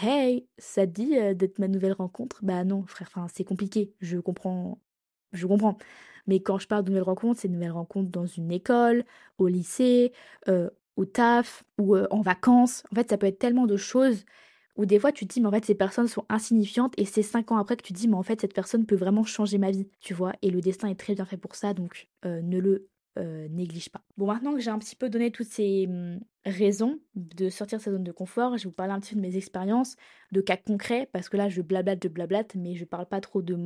Hey, 0.01 0.49
ça 0.57 0.87
te 0.87 0.93
dit 0.93 1.19
euh, 1.19 1.35
d'être 1.35 1.59
ma 1.59 1.69
nouvelle 1.69 1.93
rencontre? 1.93 2.41
Bah 2.43 2.65
non, 2.65 2.85
frère, 2.87 3.09
enfin, 3.15 3.27
c'est 3.33 3.45
compliqué, 3.45 3.93
je 4.01 4.19
comprends. 4.19 4.81
Je 5.33 5.47
comprends. 5.47 5.77
Mais 6.27 6.41
quand 6.41 6.59
je 6.59 6.67
parle 6.67 6.85
de 6.85 6.91
nouvelles 6.91 7.05
rencontres, 7.05 7.41
c'est 7.41 7.49
de 7.49 7.53
nouvelles 7.55 7.71
rencontres 7.73 8.11
dans 8.11 8.27
une 8.27 8.51
école, 8.51 9.05
au 9.39 9.47
lycée, 9.47 10.13
euh, 10.49 10.71
au 10.99 11.07
taf 11.07 11.65
ou 11.79 11.97
en 11.97 12.21
vacances. 12.21 12.83
En 12.93 12.95
fait, 12.97 13.09
ça 13.09 13.17
peut 13.17 13.27
être 13.27 13.39
tellement 13.39 13.67
de 13.67 13.77
choses 13.77 14.25
où 14.77 14.85
des 14.85 14.99
fois 14.99 15.13
tu 15.13 15.27
te 15.27 15.33
dis, 15.33 15.41
mais 15.41 15.49
en 15.49 15.53
fait, 15.53 15.65
ces 15.65 15.75
personnes 15.75 16.09
sont 16.09 16.25
insignifiantes 16.29 16.93
et 16.99 17.05
c'est 17.05 17.23
cinq 17.23 17.51
ans 17.53 17.57
après 17.57 17.77
que 17.77 17.83
tu 17.83 17.93
te 17.93 17.99
dis, 17.99 18.09
mais 18.09 18.17
en 18.17 18.23
fait, 18.23 18.41
cette 18.41 18.55
personne 18.55 18.85
peut 18.85 18.97
vraiment 18.97 19.25
changer 19.25 19.59
ma 19.59 19.71
vie, 19.71 19.89
tu 20.01 20.13
vois. 20.13 20.33
Et 20.43 20.51
le 20.51 20.61
destin 20.61 20.89
est 20.89 20.99
très 20.99 21.15
bien 21.15 21.25
fait 21.25 21.37
pour 21.37 21.55
ça, 21.55 21.73
donc 21.73 22.09
ne 22.25 22.59
le 22.59 22.89
néglige 23.51 23.89
pas. 23.89 24.05
Bon, 24.17 24.27
maintenant 24.27 24.55
que 24.55 24.61
j'ai 24.61 24.71
un 24.71 24.79
petit 24.79 24.95
peu 24.95 25.09
donné 25.09 25.33
toutes 25.33 25.49
ces 25.49 25.89
mmh, 25.89 26.21
raisons 26.45 27.01
de 27.17 27.49
sortir 27.49 27.79
de 27.79 27.83
sa 27.83 27.91
zone 27.91 28.05
de 28.05 28.13
confort, 28.13 28.57
je 28.57 28.63
vais 28.65 28.69
vous 28.69 28.75
parler 28.75 28.93
un 28.93 29.01
petit 29.01 29.15
peu 29.15 29.21
de 29.21 29.27
mes 29.27 29.37
expériences, 29.37 29.97
de 30.31 30.41
cas 30.41 30.57
concrets, 30.57 31.09
parce 31.13 31.29
que 31.29 31.37
là, 31.37 31.49
je 31.49 31.61
blablate, 31.61 31.99
je 32.05 32.09
blablate, 32.09 32.55
mais 32.55 32.77
je 32.77 32.85
parle 32.85 33.07
pas 33.07 33.21
trop 33.21 33.43
de 33.43 33.57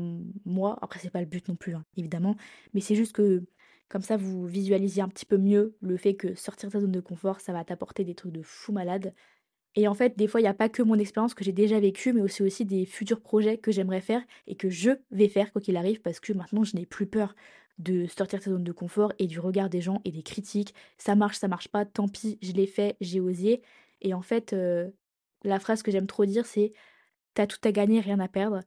moi. 0.47 0.79
Après, 0.81 1.01
c'est 1.01 1.11
pas 1.11 1.21
le 1.21 1.27
but 1.27 1.47
non 1.49 1.57
plus, 1.57 1.75
hein, 1.75 1.85
évidemment, 1.99 2.37
mais 2.73 2.81
c'est 2.81 2.95
juste 2.95 3.13
que 3.13 3.45
comme 3.93 4.03
ça, 4.03 4.17
vous 4.17 4.47
visualisez 4.47 5.03
un 5.03 5.09
petit 5.09 5.27
peu 5.27 5.39
mieux 5.39 5.77
le 5.83 5.99
fait 5.99 6.15
que 6.17 6.35
sortir 6.35 6.69
de 6.71 6.73
sa 6.73 6.81
zone 6.81 6.93
de 6.93 7.01
confort, 7.01 7.41
ça 7.41 7.53
va 7.53 7.65
t'apporter 7.65 8.05
des 8.05 8.15
trucs 8.15 8.33
de 8.33 8.43
fou 8.43 8.73
malade. 8.73 9.15
Et 9.77 9.89
en 9.89 9.95
fait, 9.95 10.17
des 10.19 10.29
fois, 10.29 10.41
il 10.41 10.45
n'y 10.45 10.49
a 10.49 10.55
pas 10.55 10.69
que 10.71 10.83
mon 10.83 10.99
expérience 10.99 11.35
que 11.35 11.45
j'ai 11.45 11.53
déjà 11.53 11.81
vécue, 11.81 12.13
mais 12.15 12.23
aussi, 12.23 12.43
aussi 12.43 12.65
des 12.67 12.87
futurs 12.87 13.21
projets 13.21 13.59
que 13.59 13.73
j'aimerais 13.73 14.01
faire 14.03 14.23
et 14.47 14.57
que 14.57 14.71
je 14.71 14.93
vais 15.11 15.29
faire 15.29 15.53
quoi 15.53 15.63
qu'il 15.63 15.77
arrive, 15.77 16.01
parce 16.03 16.21
que 16.21 16.33
maintenant, 16.33 16.65
je 16.65 16.77
n'ai 16.77 16.87
plus 16.87 17.07
peur. 17.07 17.35
de 17.79 18.07
sortir 18.07 18.39
de 18.39 18.45
sa 18.45 18.51
zone 18.51 18.65
de 18.65 18.73
confort 18.73 19.13
et 19.19 19.27
du 19.27 19.41
regard 19.41 19.71
des 19.71 19.81
gens 19.81 20.01
et 20.05 20.13
des 20.13 20.23
critiques. 20.23 20.75
Ça 20.99 21.17
marche, 21.17 21.39
ça 21.39 21.49
marche 21.49 21.69
pas, 21.69 21.85
tant 21.87 22.09
pis, 22.09 22.39
je 22.43 22.53
l'ai 22.53 22.67
fait, 22.67 22.97
j'ai 23.01 23.21
osé. 23.21 23.63
Et 24.03 24.15
en 24.15 24.23
fait, 24.23 24.53
euh, 24.53 24.91
la 25.45 25.59
phrase 25.61 25.83
que 25.83 25.91
j'aime 25.91 26.07
trop 26.07 26.27
dire, 26.27 26.47
c'est 26.47 26.73
T'as 27.35 27.47
tout 27.47 27.59
à 27.65 27.73
gagner, 27.73 28.01
rien 28.01 28.21
à 28.21 28.29
perdre. 28.29 28.61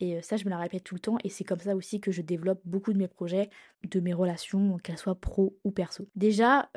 Et 0.00 0.22
ça, 0.22 0.36
je 0.36 0.44
me 0.44 0.50
la 0.50 0.58
répète 0.58 0.84
tout 0.84 0.94
le 0.94 1.00
temps. 1.00 1.18
Et 1.24 1.28
c'est 1.28 1.44
comme 1.44 1.58
ça 1.58 1.74
aussi 1.74 2.00
que 2.00 2.12
je 2.12 2.22
développe 2.22 2.60
beaucoup 2.64 2.92
de 2.92 2.98
mes 2.98 3.08
projets, 3.08 3.50
de 3.90 3.98
mes 3.98 4.14
relations, 4.14 4.78
qu'elles 4.78 4.98
soient 4.98 5.20
pro 5.20 5.58
ou 5.64 5.72
perso. 5.72 6.08
Déjà, 6.14 6.70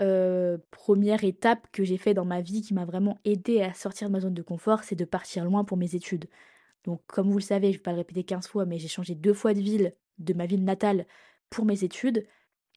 première 0.72 1.24
étape 1.24 1.68
que 1.72 1.84
j'ai 1.84 1.98
fait 1.98 2.16
dans 2.16 2.26
ma 2.26 2.42
vie 2.42 2.62
qui 2.62 2.74
m'a 2.74 2.86
vraiment 2.86 3.20
aidé 3.24 3.62
à 3.62 3.74
sortir 3.74 4.08
de 4.08 4.14
ma 4.14 4.20
zone 4.22 4.34
de 4.34 4.42
confort, 4.42 4.84
c'est 4.84 4.96
de 4.96 5.06
partir 5.06 5.46
loin 5.46 5.64
pour 5.64 5.78
mes 5.78 5.94
études. 5.96 6.26
Donc, 6.84 7.02
comme 7.06 7.30
vous 7.30 7.38
le 7.38 7.44
savez, 7.44 7.68
je 7.68 7.74
ne 7.74 7.78
vais 7.78 7.84
pas 7.84 7.92
le 7.92 7.98
répéter 7.98 8.24
15 8.24 8.48
fois, 8.48 8.66
mais 8.66 8.80
j'ai 8.80 8.88
changé 8.88 9.14
deux 9.14 9.36
fois 9.36 9.54
de 9.54 9.60
ville, 9.60 9.94
de 10.18 10.34
ma 10.34 10.48
ville 10.48 10.64
natale, 10.64 11.06
pour 11.52 11.66
mes 11.66 11.84
études. 11.84 12.26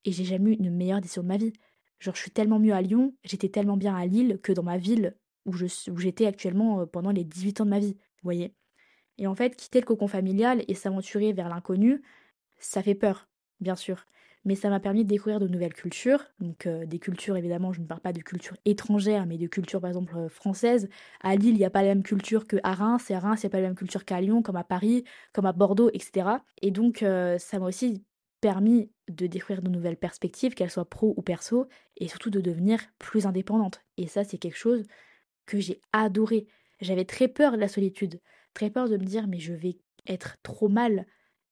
Et 0.04 0.12
j'ai 0.12 0.24
jamais 0.24 0.50
eu 0.50 0.54
une 0.56 0.70
meilleure 0.70 1.00
décision 1.00 1.22
de 1.22 1.28
ma 1.28 1.38
vie. 1.38 1.54
Genre, 2.00 2.14
je 2.14 2.20
suis 2.20 2.32
tellement 2.32 2.58
mieux 2.58 2.74
à 2.74 2.82
Lyon, 2.82 3.14
j'étais 3.24 3.48
tellement 3.48 3.78
bien 3.78 3.96
à 3.96 4.04
Lille 4.04 4.38
que 4.42 4.52
dans 4.52 4.62
ma 4.62 4.76
ville 4.76 5.16
où 5.46 5.54
j'étais 5.56 6.26
actuellement 6.26 6.86
pendant 6.86 7.12
les 7.12 7.24
18 7.24 7.62
ans 7.62 7.64
de 7.64 7.70
ma 7.70 7.78
vie. 7.78 7.94
Vous 7.94 8.24
voyez 8.24 8.54
et 9.18 9.26
en 9.26 9.34
fait, 9.34 9.56
quitter 9.56 9.80
le 9.80 9.86
cocon 9.86 10.08
familial 10.08 10.64
et 10.68 10.74
s'aventurer 10.74 11.32
vers 11.32 11.48
l'inconnu, 11.48 12.02
ça 12.58 12.82
fait 12.82 12.94
peur, 12.94 13.28
bien 13.60 13.76
sûr. 13.76 14.06
Mais 14.44 14.56
ça 14.56 14.68
m'a 14.68 14.80
permis 14.80 15.04
de 15.04 15.08
découvrir 15.08 15.40
de 15.40 15.48
nouvelles 15.48 15.72
cultures. 15.72 16.22
Donc 16.38 16.66
euh, 16.66 16.84
des 16.84 16.98
cultures, 16.98 17.36
évidemment, 17.36 17.72
je 17.72 17.80
ne 17.80 17.86
parle 17.86 18.00
pas 18.00 18.12
de 18.12 18.20
cultures 18.20 18.56
étrangères, 18.66 19.24
mais 19.26 19.38
de 19.38 19.46
cultures, 19.46 19.80
par 19.80 19.88
exemple, 19.88 20.14
euh, 20.16 20.28
françaises. 20.28 20.88
À 21.22 21.34
Lille, 21.36 21.54
il 21.54 21.58
n'y 21.58 21.64
a 21.64 21.70
pas 21.70 21.82
la 21.82 21.88
même 21.88 22.02
culture 22.02 22.46
qu'à 22.46 22.74
Reims, 22.74 23.10
et 23.10 23.14
à 23.14 23.20
Reims, 23.20 23.42
il 23.42 23.46
n'y 23.46 23.48
a 23.48 23.50
pas 23.50 23.60
la 23.60 23.68
même 23.68 23.76
culture 23.76 24.04
qu'à 24.04 24.20
Lyon, 24.20 24.42
comme 24.42 24.56
à 24.56 24.64
Paris, 24.64 25.04
comme 25.32 25.46
à 25.46 25.52
Bordeaux, 25.52 25.90
etc. 25.94 26.28
Et 26.60 26.70
donc, 26.70 27.02
euh, 27.02 27.38
ça 27.38 27.58
m'a 27.58 27.66
aussi 27.66 28.04
permis 28.42 28.90
de 29.08 29.26
découvrir 29.26 29.62
de 29.62 29.70
nouvelles 29.70 29.96
perspectives, 29.96 30.54
qu'elles 30.54 30.70
soient 30.70 30.88
pro 30.88 31.14
ou 31.16 31.22
perso, 31.22 31.66
et 31.96 32.08
surtout 32.08 32.28
de 32.28 32.42
devenir 32.42 32.80
plus 32.98 33.26
indépendante. 33.26 33.82
Et 33.96 34.06
ça, 34.06 34.24
c'est 34.24 34.36
quelque 34.36 34.58
chose 34.58 34.84
que 35.46 35.60
j'ai 35.60 35.80
adoré. 35.92 36.46
J'avais 36.82 37.06
très 37.06 37.28
peur 37.28 37.52
de 37.52 37.56
la 37.56 37.68
solitude 37.68 38.20
très 38.54 38.70
peur 38.70 38.88
de 38.88 38.96
me 38.96 39.04
dire 39.04 39.26
mais 39.26 39.38
je 39.38 39.52
vais 39.52 39.78
être 40.06 40.36
trop 40.42 40.68
mal 40.68 41.06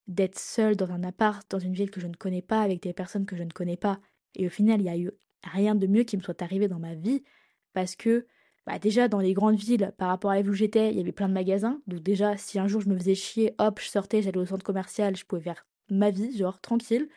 d'être 0.08 0.38
seule 0.38 0.76
dans 0.76 0.90
un 0.90 1.04
appart, 1.04 1.48
dans 1.50 1.58
une 1.58 1.74
ville 1.74 1.90
que 1.90 2.00
je 2.00 2.06
ne 2.06 2.14
connais 2.14 2.42
pas, 2.42 2.62
avec 2.62 2.82
des 2.82 2.92
personnes 2.92 3.26
que 3.26 3.36
je 3.36 3.42
ne 3.42 3.50
connais 3.50 3.76
pas. 3.76 4.00
Et 4.34 4.46
au 4.46 4.50
final, 4.50 4.80
il 4.80 4.84
n'y 4.84 4.90
a 4.90 4.98
eu 4.98 5.10
rien 5.44 5.74
de 5.74 5.86
mieux 5.86 6.02
qui 6.04 6.16
me 6.16 6.22
soit 6.22 6.42
arrivé 6.42 6.68
dans 6.68 6.78
ma 6.78 6.94
vie 6.94 7.22
parce 7.72 7.96
que 7.96 8.26
bah 8.66 8.78
déjà 8.78 9.08
dans 9.08 9.20
les 9.20 9.34
grandes 9.34 9.56
villes, 9.56 9.92
par 9.98 10.08
rapport 10.08 10.30
à 10.30 10.40
où 10.40 10.52
j'étais, 10.52 10.90
il 10.90 10.96
y 10.96 11.00
avait 11.00 11.12
plein 11.12 11.28
de 11.28 11.34
magasins. 11.34 11.80
Donc 11.86 12.00
déjà, 12.00 12.36
si 12.36 12.58
un 12.58 12.68
jour 12.68 12.80
je 12.80 12.88
me 12.88 12.96
faisais 12.96 13.14
chier, 13.14 13.54
hop, 13.58 13.80
je 13.80 13.88
sortais, 13.88 14.22
j'allais 14.22 14.38
au 14.38 14.46
centre 14.46 14.64
commercial, 14.64 15.16
je 15.16 15.24
pouvais 15.24 15.42
faire 15.42 15.66
ma 15.90 16.10
vie, 16.10 16.36
genre 16.36 16.60
tranquille. 16.60 17.08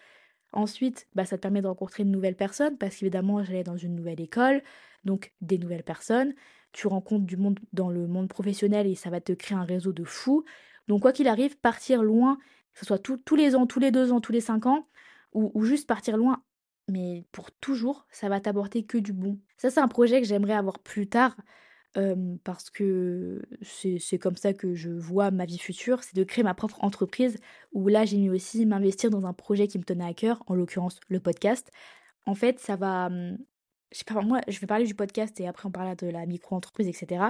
Ensuite, 0.55 1.07
bah, 1.13 1.25
ça 1.25 1.37
te 1.37 1.41
permet 1.41 1.61
de 1.61 1.67
rencontrer 1.67 2.03
de 2.03 2.09
nouvelles 2.09 2.35
personnes 2.35 2.77
parce 2.77 2.95
qu'évidemment, 2.97 3.43
j'allais 3.43 3.63
dans 3.63 3.77
une 3.77 3.93
nouvelle 3.93 4.21
école, 4.21 4.63
donc 5.03 5.33
des 5.41 5.57
nouvelles 5.57 5.83
personnes 5.83 6.33
tu 6.75 6.87
rencontres 6.87 7.25
du 7.25 7.37
monde 7.37 7.59
dans 7.71 7.89
le 7.89 8.05
monde 8.05 8.27
professionnel 8.27 8.85
et 8.85 8.95
ça 8.95 9.09
va 9.09 9.21
te 9.21 9.31
créer 9.31 9.57
un 9.57 9.63
réseau 9.63 9.93
de 9.93 10.03
fous. 10.03 10.43
Donc 10.89 11.01
quoi 11.01 11.13
qu'il 11.13 11.29
arrive, 11.29 11.57
partir 11.57 12.03
loin, 12.03 12.37
que 12.73 12.79
ce 12.79 12.85
soit 12.85 12.99
tous 12.99 13.35
les 13.35 13.55
ans, 13.55 13.65
tous 13.65 13.79
les 13.79 13.91
deux 13.91 14.11
ans, 14.11 14.19
tous 14.19 14.33
les 14.33 14.41
cinq 14.41 14.65
ans, 14.65 14.87
ou, 15.31 15.63
juste 15.63 15.87
partir 15.87 16.17
loin, 16.17 16.43
mais 16.89 17.25
pour 17.31 17.51
toujours, 17.51 18.05
ça 18.11 18.27
va 18.29 18.41
t'apporter 18.41 18.85
que 18.85 18.97
du 18.97 19.13
bon. 19.13 19.39
Ça, 19.57 19.69
c'est 19.69 19.79
un 19.79 19.87
projet 19.87 20.21
que 20.21 20.27
j'aimerais 20.27 20.53
avoir 20.53 20.79
plus 20.79 21.07
tard, 21.07 21.35
parce 22.43 22.69
que 22.69 23.41
c'est 23.61 24.19
comme 24.19 24.35
ça 24.35 24.53
que 24.53 24.73
je 24.75 24.89
vois 24.89 25.31
ma 25.31 25.45
vie 25.45 25.57
future, 25.57 26.03
c'est 26.03 26.15
de 26.15 26.23
créer 26.23 26.43
ma 26.43 26.53
propre 26.53 26.83
entreprise, 26.83 27.37
où 27.73 27.87
là, 27.87 28.05
j'ai 28.05 28.17
mis 28.17 28.29
aussi 28.29 28.65
m'investir 28.65 29.09
dans 29.09 29.25
un 29.25 29.33
projet 29.33 29.67
qui 29.67 29.77
me 29.79 29.83
tenait 29.83 30.05
à 30.05 30.13
cœur, 30.13 30.43
en 30.47 30.55
l'occurrence 30.55 30.99
le 31.07 31.19
podcast. 31.19 31.71
En 32.25 32.35
fait, 32.35 32.59
ça 32.59 32.75
va 32.75 33.09
je 33.91 33.99
sais 33.99 34.05
pas, 34.05 34.21
moi, 34.21 34.41
je 34.47 34.59
vais 34.59 34.67
parler 34.67 34.85
du 34.85 34.95
podcast 34.95 35.39
et 35.39 35.47
après 35.47 35.67
on 35.67 35.71
parlera 35.71 35.95
de 35.95 36.07
la 36.07 36.25
micro-entreprise, 36.25 36.87
etc. 36.87 37.23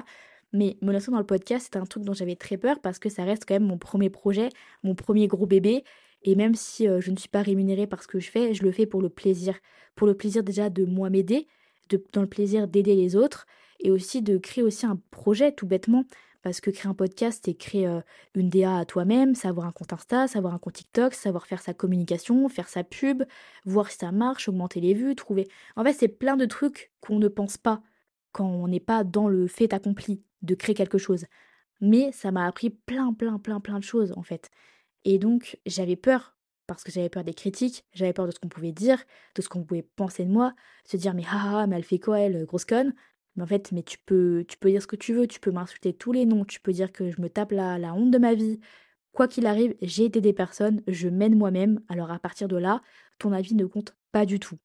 Mais 0.51 0.77
me 0.81 0.91
lancer 0.91 1.11
dans 1.11 1.19
le 1.19 1.25
podcast, 1.25 1.69
c'est 1.71 1.77
un 1.77 1.85
truc 1.85 2.03
dont 2.03 2.13
j'avais 2.13 2.35
très 2.35 2.57
peur 2.57 2.79
parce 2.81 2.97
que 2.97 3.09
ça 3.09 3.23
reste 3.23 3.45
quand 3.45 3.55
même 3.55 3.67
mon 3.67 3.77
premier 3.77 4.09
projet, 4.09 4.49
mon 4.83 4.95
premier 4.95 5.27
gros 5.27 5.45
bébé. 5.45 5.83
Et 6.23 6.33
même 6.35 6.55
si 6.55 6.87
je 6.87 7.11
ne 7.11 7.17
suis 7.17 7.29
pas 7.29 7.43
rémunérée 7.43 7.85
par 7.85 8.01
ce 8.01 8.07
que 8.07 8.19
je 8.19 8.31
fais, 8.31 8.55
je 8.55 8.63
le 8.63 8.71
fais 8.71 8.87
pour 8.87 9.01
le 9.01 9.09
plaisir. 9.09 9.59
Pour 9.95 10.07
le 10.07 10.15
plaisir 10.15 10.43
déjà 10.43 10.71
de 10.71 10.85
moi 10.85 11.11
m'aider, 11.11 11.47
dans 12.13 12.21
le 12.21 12.27
plaisir 12.27 12.67
d'aider 12.67 12.95
les 12.95 13.15
autres 13.15 13.45
et 13.85 13.91
aussi 13.91 14.23
de 14.23 14.39
créer 14.39 14.63
aussi 14.63 14.87
un 14.87 14.99
projet 15.11 15.51
tout 15.51 15.67
bêtement. 15.67 16.05
Parce 16.41 16.59
que 16.61 16.69
créer 16.69 16.89
un 16.89 16.93
podcast, 16.93 17.43
c'est 17.45 17.55
créer 17.55 17.87
euh, 17.87 18.01
une 18.35 18.49
DA 18.49 18.77
à 18.79 18.85
toi-même, 18.85 19.33
savoir 19.33 19.65
un 19.65 19.71
compte 19.71 19.93
Insta, 19.93 20.27
savoir 20.27 20.53
un 20.53 20.59
compte 20.59 20.73
TikTok, 20.73 21.13
savoir 21.13 21.45
faire 21.47 21.61
sa 21.61 21.73
communication, 21.73 22.47
faire 22.49 22.67
sa 22.67 22.83
pub, 22.83 23.23
voir 23.65 23.89
si 23.89 23.97
ça 23.97 24.11
marche, 24.11 24.47
augmenter 24.47 24.79
les 24.79 24.93
vues, 24.93 25.15
trouver. 25.15 25.47
En 25.75 25.83
fait, 25.83 25.93
c'est 25.93 26.07
plein 26.07 26.35
de 26.35 26.45
trucs 26.45 26.91
qu'on 26.99 27.17
ne 27.17 27.27
pense 27.27 27.57
pas 27.57 27.81
quand 28.31 28.45
on 28.47 28.67
n'est 28.67 28.79
pas 28.79 29.03
dans 29.03 29.27
le 29.27 29.47
fait 29.47 29.73
accompli 29.73 30.23
de 30.41 30.55
créer 30.55 30.75
quelque 30.75 30.97
chose. 30.99 31.25
Mais 31.81 32.11
ça 32.11 32.31
m'a 32.31 32.45
appris 32.45 32.69
plein, 32.69 33.13
plein, 33.13 33.39
plein, 33.39 33.59
plein 33.59 33.79
de 33.79 33.83
choses 33.83 34.13
en 34.15 34.23
fait. 34.23 34.49
Et 35.03 35.19
donc, 35.19 35.59
j'avais 35.65 35.95
peur 35.95 36.35
parce 36.67 36.83
que 36.83 36.91
j'avais 36.91 37.09
peur 37.09 37.23
des 37.23 37.33
critiques, 37.33 37.85
j'avais 37.93 38.13
peur 38.13 38.25
de 38.27 38.31
ce 38.31 38.39
qu'on 38.39 38.49
pouvait 38.49 38.71
dire, 38.71 39.03
de 39.35 39.41
ce 39.41 39.49
qu'on 39.49 39.63
pouvait 39.63 39.83
penser 39.83 40.25
de 40.25 40.31
moi, 40.31 40.53
se 40.83 40.97
dire 40.97 41.13
mais 41.13 41.23
ah, 41.29 41.61
ah 41.61 41.67
mais 41.67 41.75
elle 41.77 41.83
fait 41.83 41.99
quoi 41.99 42.19
elle, 42.19 42.45
grosse 42.45 42.65
conne? 42.65 42.93
Mais 43.35 43.43
en 43.43 43.47
fait, 43.47 43.71
mais 43.71 43.83
tu 43.83 43.97
peux, 44.05 44.45
tu 44.47 44.57
peux 44.57 44.69
dire 44.69 44.81
ce 44.81 44.87
que 44.87 44.95
tu 44.95 45.13
veux, 45.13 45.27
tu 45.27 45.39
peux 45.39 45.51
m'insulter 45.51 45.93
tous 45.93 46.11
les 46.11 46.25
noms, 46.25 46.45
tu 46.45 46.59
peux 46.59 46.71
dire 46.73 46.91
que 46.91 47.09
je 47.11 47.21
me 47.21 47.29
tape 47.29 47.51
la, 47.51 47.77
la 47.77 47.93
honte 47.93 48.11
de 48.11 48.17
ma 48.17 48.33
vie. 48.33 48.59
Quoi 49.13 49.27
qu'il 49.27 49.45
arrive, 49.47 49.75
j'ai 49.81 50.05
aidé 50.05 50.21
des 50.21 50.33
personnes, 50.33 50.81
je 50.87 51.07
mène 51.09 51.37
moi-même, 51.37 51.81
alors 51.89 52.11
à 52.11 52.19
partir 52.19 52.47
de 52.47 52.57
là, 52.57 52.81
ton 53.19 53.31
avis 53.31 53.55
ne 53.55 53.65
compte 53.65 53.95
pas 54.11 54.25
du 54.25 54.39
tout. 54.39 54.57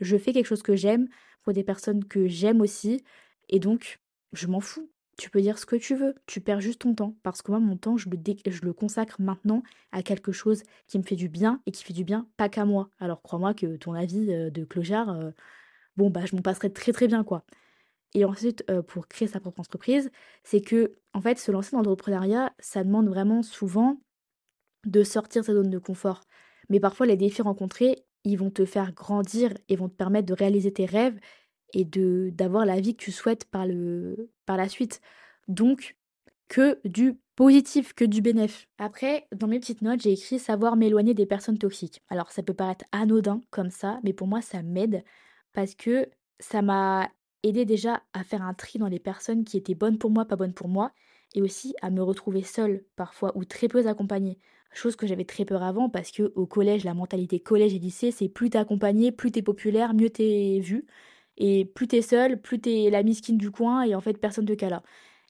Je 0.00 0.16
fais 0.16 0.32
quelque 0.32 0.46
chose 0.46 0.62
que 0.62 0.76
j'aime 0.76 1.08
pour 1.42 1.52
des 1.52 1.64
personnes 1.64 2.04
que 2.04 2.26
j'aime 2.26 2.60
aussi, 2.60 3.04
et 3.48 3.58
donc, 3.58 4.00
je 4.32 4.46
m'en 4.46 4.60
fous. 4.60 4.90
Tu 5.18 5.28
peux 5.28 5.42
dire 5.42 5.58
ce 5.58 5.66
que 5.66 5.76
tu 5.76 5.94
veux, 5.94 6.14
tu 6.26 6.40
perds 6.40 6.62
juste 6.62 6.80
ton 6.80 6.94
temps, 6.94 7.14
parce 7.22 7.42
que 7.42 7.50
moi, 7.50 7.60
mon 7.60 7.76
temps, 7.76 7.98
je 7.98 8.08
le, 8.08 8.18
je 8.50 8.64
le 8.64 8.72
consacre 8.72 9.20
maintenant 9.20 9.62
à 9.92 10.02
quelque 10.02 10.32
chose 10.32 10.62
qui 10.86 10.98
me 10.98 11.02
fait 11.02 11.16
du 11.16 11.28
bien, 11.28 11.60
et 11.66 11.72
qui 11.72 11.84
fait 11.84 11.92
du 11.92 12.04
bien 12.04 12.26
pas 12.38 12.48
qu'à 12.48 12.64
moi. 12.64 12.90
Alors 12.98 13.22
crois-moi 13.22 13.52
que 13.54 13.76
ton 13.76 13.92
avis 13.94 14.32
euh, 14.32 14.50
de 14.50 14.64
clochard, 14.64 15.10
euh, 15.10 15.30
bon, 15.96 16.10
bah 16.10 16.24
je 16.26 16.36
m'en 16.36 16.42
passerai 16.42 16.72
très 16.72 16.92
très 16.92 17.08
bien, 17.08 17.24
quoi. 17.24 17.44
Et 18.14 18.24
ensuite, 18.24 18.64
pour 18.88 19.06
créer 19.08 19.28
sa 19.28 19.40
propre 19.40 19.60
entreprise, 19.60 20.10
c'est 20.42 20.60
que, 20.60 20.96
en 21.14 21.20
fait, 21.20 21.38
se 21.38 21.52
lancer 21.52 21.72
dans 21.72 21.78
l'entrepreneuriat, 21.78 22.52
ça 22.58 22.82
demande 22.82 23.08
vraiment 23.08 23.42
souvent 23.42 24.00
de 24.84 25.02
sortir 25.04 25.42
de 25.42 25.46
sa 25.46 25.54
zone 25.54 25.70
de 25.70 25.78
confort. 25.78 26.22
Mais 26.68 26.80
parfois, 26.80 27.06
les 27.06 27.16
défis 27.16 27.42
rencontrés, 27.42 28.04
ils 28.24 28.36
vont 28.36 28.50
te 28.50 28.64
faire 28.64 28.92
grandir 28.92 29.52
et 29.68 29.76
vont 29.76 29.88
te 29.88 29.94
permettre 29.94 30.26
de 30.26 30.34
réaliser 30.34 30.72
tes 30.72 30.86
rêves 30.86 31.18
et 31.72 31.84
de 31.84 32.30
d'avoir 32.32 32.66
la 32.66 32.80
vie 32.80 32.96
que 32.96 33.02
tu 33.02 33.12
souhaites 33.12 33.44
par, 33.44 33.66
le, 33.66 34.30
par 34.46 34.56
la 34.56 34.68
suite. 34.68 35.00
Donc, 35.48 35.96
que 36.48 36.80
du 36.84 37.18
positif, 37.36 37.94
que 37.94 38.04
du 38.04 38.22
bénéf. 38.22 38.68
Après, 38.78 39.26
dans 39.32 39.46
mes 39.46 39.60
petites 39.60 39.82
notes, 39.82 40.00
j'ai 40.00 40.12
écrit 40.12 40.38
savoir 40.38 40.76
m'éloigner 40.76 41.14
des 41.14 41.26
personnes 41.26 41.58
toxiques. 41.58 42.02
Alors, 42.08 42.32
ça 42.32 42.42
peut 42.42 42.54
paraître 42.54 42.84
anodin 42.92 43.40
comme 43.50 43.70
ça, 43.70 44.00
mais 44.02 44.12
pour 44.12 44.26
moi, 44.26 44.42
ça 44.42 44.62
m'aide 44.62 45.04
parce 45.52 45.74
que 45.74 46.08
ça 46.40 46.60
m'a 46.60 47.08
aider 47.42 47.64
déjà 47.64 48.02
à 48.12 48.24
faire 48.24 48.42
un 48.42 48.54
tri 48.54 48.78
dans 48.78 48.88
les 48.88 48.98
personnes 48.98 49.44
qui 49.44 49.56
étaient 49.56 49.74
bonnes 49.74 49.98
pour 49.98 50.10
moi, 50.10 50.24
pas 50.24 50.36
bonnes 50.36 50.54
pour 50.54 50.68
moi, 50.68 50.92
et 51.34 51.42
aussi 51.42 51.74
à 51.82 51.90
me 51.90 52.02
retrouver 52.02 52.42
seule 52.42 52.84
parfois 52.96 53.36
ou 53.36 53.44
très 53.44 53.68
peu 53.68 53.86
accompagnée. 53.86 54.38
Chose 54.72 54.96
que 54.96 55.06
j'avais 55.06 55.24
très 55.24 55.44
peur 55.44 55.62
avant 55.62 55.88
parce 55.88 56.10
que 56.12 56.32
au 56.36 56.46
collège, 56.46 56.84
la 56.84 56.94
mentalité 56.94 57.40
collège 57.40 57.74
et 57.74 57.78
lycée, 57.78 58.10
c'est 58.12 58.28
plus 58.28 58.50
t'es 58.50 58.58
accompagné, 58.58 59.12
plus 59.12 59.32
t'es 59.32 59.42
populaire, 59.42 59.94
mieux 59.94 60.10
t'es 60.10 60.60
vu. 60.60 60.86
Et 61.38 61.64
plus 61.64 61.88
t'es 61.88 62.02
seule, 62.02 62.40
plus 62.40 62.60
t'es 62.60 62.90
la 62.90 63.02
miskine 63.02 63.38
du 63.38 63.50
coin 63.50 63.82
et 63.82 63.94
en 63.94 64.00
fait 64.00 64.18
personne 64.18 64.46
te 64.46 64.52
cala. 64.52 64.82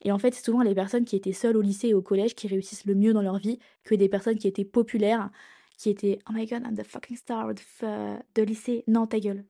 Et 0.03 0.13
en 0.13 0.19
fait, 0.19 0.35
c'est 0.35 0.45
souvent 0.45 0.63
les 0.63 0.75
personnes 0.75 1.05
qui 1.05 1.17
étaient 1.17 1.33
seules 1.33 1.57
au 1.57 1.61
lycée 1.63 1.89
et 1.89 1.95
au 1.95 2.03
collège 2.03 2.35
qui 2.35 2.49
réussissent 2.49 2.87
le 2.87 2.95
mieux 2.95 3.13
dans 3.13 3.23
leur 3.23 3.39
vie 3.39 3.59
que 3.85 3.95
des 3.95 4.09
personnes 4.09 4.39
qui 4.39 4.49
étaient 4.49 4.65
populaires, 4.65 5.31
qui 5.79 5.91
étaient 5.91 6.19
Oh 6.29 6.33
my 6.35 6.47
god, 6.47 6.63
I'm 6.65 6.77
the 6.77 6.85
fucking 6.85 7.17
star 7.17 7.53
de 7.55 8.43
lycée. 8.43 8.85
Non, 8.89 9.07
ta 9.07 9.21
gueule. 9.21 9.45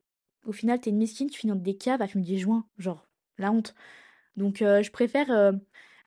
Au 0.46 0.53
final, 0.53 0.81
t'es 0.81 0.90
une 0.90 0.96
misquine, 0.96 1.29
tu 1.29 1.38
finis 1.38 1.53
dans 1.53 1.59
des 1.59 1.76
caves 1.76 2.03
à 2.03 2.09
fumer 2.09 2.24
des 2.24 2.38
joints. 2.38 2.66
Genre, 2.79 3.07
la 3.38 3.53
honte. 3.53 3.74
Donc, 4.37 4.62
euh, 4.62 4.83
je 4.83 4.90
préfère 4.90 5.31
euh, 5.31 5.53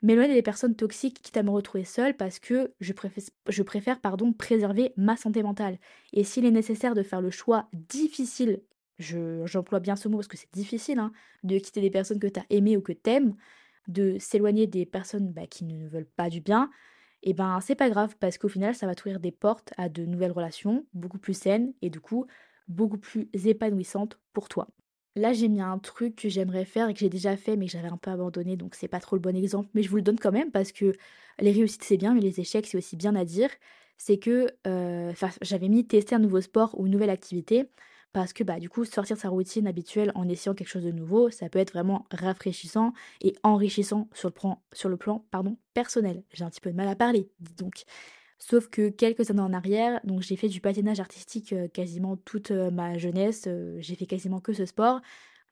m'éloigner 0.01 0.33
des 0.33 0.41
personnes 0.41 0.75
toxiques 0.75 1.21
quitte 1.21 1.37
à 1.37 1.43
me 1.43 1.49
retrouver 1.49 1.83
seule 1.83 2.15
parce 2.15 2.39
que 2.39 2.73
je 2.79 2.93
préfère, 2.93 3.23
je 3.49 3.63
préfère 3.63 3.99
pardon, 4.01 4.33
préserver 4.33 4.93
ma 4.97 5.17
santé 5.17 5.43
mentale. 5.43 5.79
Et 6.13 6.23
s'il 6.23 6.45
est 6.45 6.51
nécessaire 6.51 6.95
de 6.95 7.03
faire 7.03 7.21
le 7.21 7.31
choix 7.31 7.67
difficile, 7.73 8.61
j'emploie 8.99 9.79
bien 9.79 9.95
ce 9.95 10.07
mot 10.07 10.17
parce 10.17 10.27
que 10.27 10.37
c'est 10.37 10.53
difficile, 10.53 10.99
hein, 10.99 11.11
de 11.43 11.57
quitter 11.57 11.81
des 11.81 11.91
personnes 11.91 12.19
que 12.19 12.27
t'as 12.27 12.43
aimées 12.49 12.77
ou 12.77 12.81
que 12.81 12.93
t'aimes, 12.93 13.35
de 13.87 14.17
s'éloigner 14.19 14.67
des 14.67 14.85
personnes 14.85 15.31
bah, 15.31 15.47
qui 15.47 15.65
ne 15.65 15.87
veulent 15.87 16.09
pas 16.15 16.29
du 16.29 16.41
bien, 16.41 16.69
et 17.25 17.29
eh 17.29 17.33
ben 17.33 17.59
c'est 17.61 17.75
pas 17.75 17.89
grave 17.89 18.17
parce 18.19 18.37
qu'au 18.37 18.49
final 18.49 18.75
ça 18.75 18.85
va 18.85 18.95
t'ouvrir 18.95 19.21
des 19.21 19.31
portes 19.31 19.73
à 19.77 19.87
de 19.87 20.05
nouvelles 20.05 20.33
relations 20.33 20.85
beaucoup 20.93 21.19
plus 21.19 21.33
saines 21.33 21.73
et 21.81 21.89
du 21.89 22.01
coup 22.01 22.27
beaucoup 22.67 22.97
plus 22.97 23.29
épanouissante 23.33 24.19
pour 24.33 24.49
toi. 24.49 24.67
Là, 25.15 25.31
j'ai 25.33 25.47
mis 25.47 25.61
un 25.61 25.77
truc 25.77 26.15
que 26.15 26.29
j'aimerais 26.29 26.65
faire 26.65 26.89
et 26.89 26.93
que 26.93 26.99
j'ai 26.99 27.09
déjà 27.09 27.37
fait, 27.37 27.55
mais 27.55 27.67
que 27.67 27.71
j'avais 27.71 27.87
un 27.87 27.97
peu 27.97 28.09
abandonné, 28.11 28.57
donc 28.57 28.73
c'est 28.75 28.87
pas 28.87 28.99
trop 28.99 29.15
le 29.15 29.21
bon 29.21 29.35
exemple. 29.35 29.69
Mais 29.75 29.83
je 29.83 29.89
vous 29.89 29.97
le 29.97 30.01
donne 30.01 30.19
quand 30.19 30.31
même 30.31 30.51
parce 30.51 30.71
que 30.71 30.93
les 31.39 31.51
réussites 31.51 31.83
c'est 31.83 31.97
bien, 31.97 32.13
mais 32.15 32.21
les 32.21 32.39
échecs 32.39 32.65
c'est 32.67 32.77
aussi 32.77 32.95
bien 32.95 33.15
à 33.15 33.25
dire. 33.25 33.49
c'est 33.97 34.17
que 34.17 34.47
euh, 34.67 35.13
j'avais 35.41 35.69
mis 35.69 35.85
tester 35.85 36.15
un 36.15 36.19
nouveau 36.19 36.41
sport 36.41 36.77
ou 36.79 36.87
une 36.87 36.93
nouvelle 36.93 37.09
activité 37.11 37.69
parce 38.11 38.33
que 38.33 38.43
bah, 38.43 38.59
du 38.59 38.69
coup, 38.69 38.85
sortir 38.85 39.17
sa 39.17 39.29
routine 39.29 39.67
habituelle 39.67 40.11
en 40.15 40.27
essayant 40.29 40.53
quelque 40.53 40.67
chose 40.67 40.83
de 40.83 40.91
nouveau, 40.91 41.29
ça 41.31 41.49
peut 41.49 41.59
être 41.59 41.71
vraiment 41.73 42.05
rafraîchissant 42.11 42.93
et 43.21 43.35
enrichissant 43.43 44.07
sur 44.13 44.29
le 44.29 44.33
plan, 44.33 44.61
sur 44.71 44.89
le 44.89 44.97
plan 44.97 45.25
pardon, 45.31 45.57
personnel. 45.73 46.23
J'ai 46.31 46.43
un 46.43 46.49
petit 46.49 46.61
peu 46.61 46.71
de 46.71 46.75
mal 46.75 46.87
à 46.87 46.95
parler, 46.95 47.29
dis 47.39 47.55
donc. 47.55 47.85
Sauf 48.45 48.67
que 48.67 48.89
quelques 48.89 49.31
années 49.31 49.39
en 49.39 49.53
arrière, 49.53 50.01
donc 50.03 50.21
j'ai 50.21 50.35
fait 50.35 50.49
du 50.49 50.59
patinage 50.59 50.99
artistique 50.99 51.53
euh, 51.53 51.69
quasiment 51.69 52.17
toute 52.17 52.51
euh, 52.51 52.71
ma 52.71 52.97
jeunesse, 52.97 53.45
euh, 53.47 53.77
j'ai 53.79 53.95
fait 53.95 54.05
quasiment 54.05 54.41
que 54.41 54.51
ce 54.51 54.65
sport, 54.65 54.99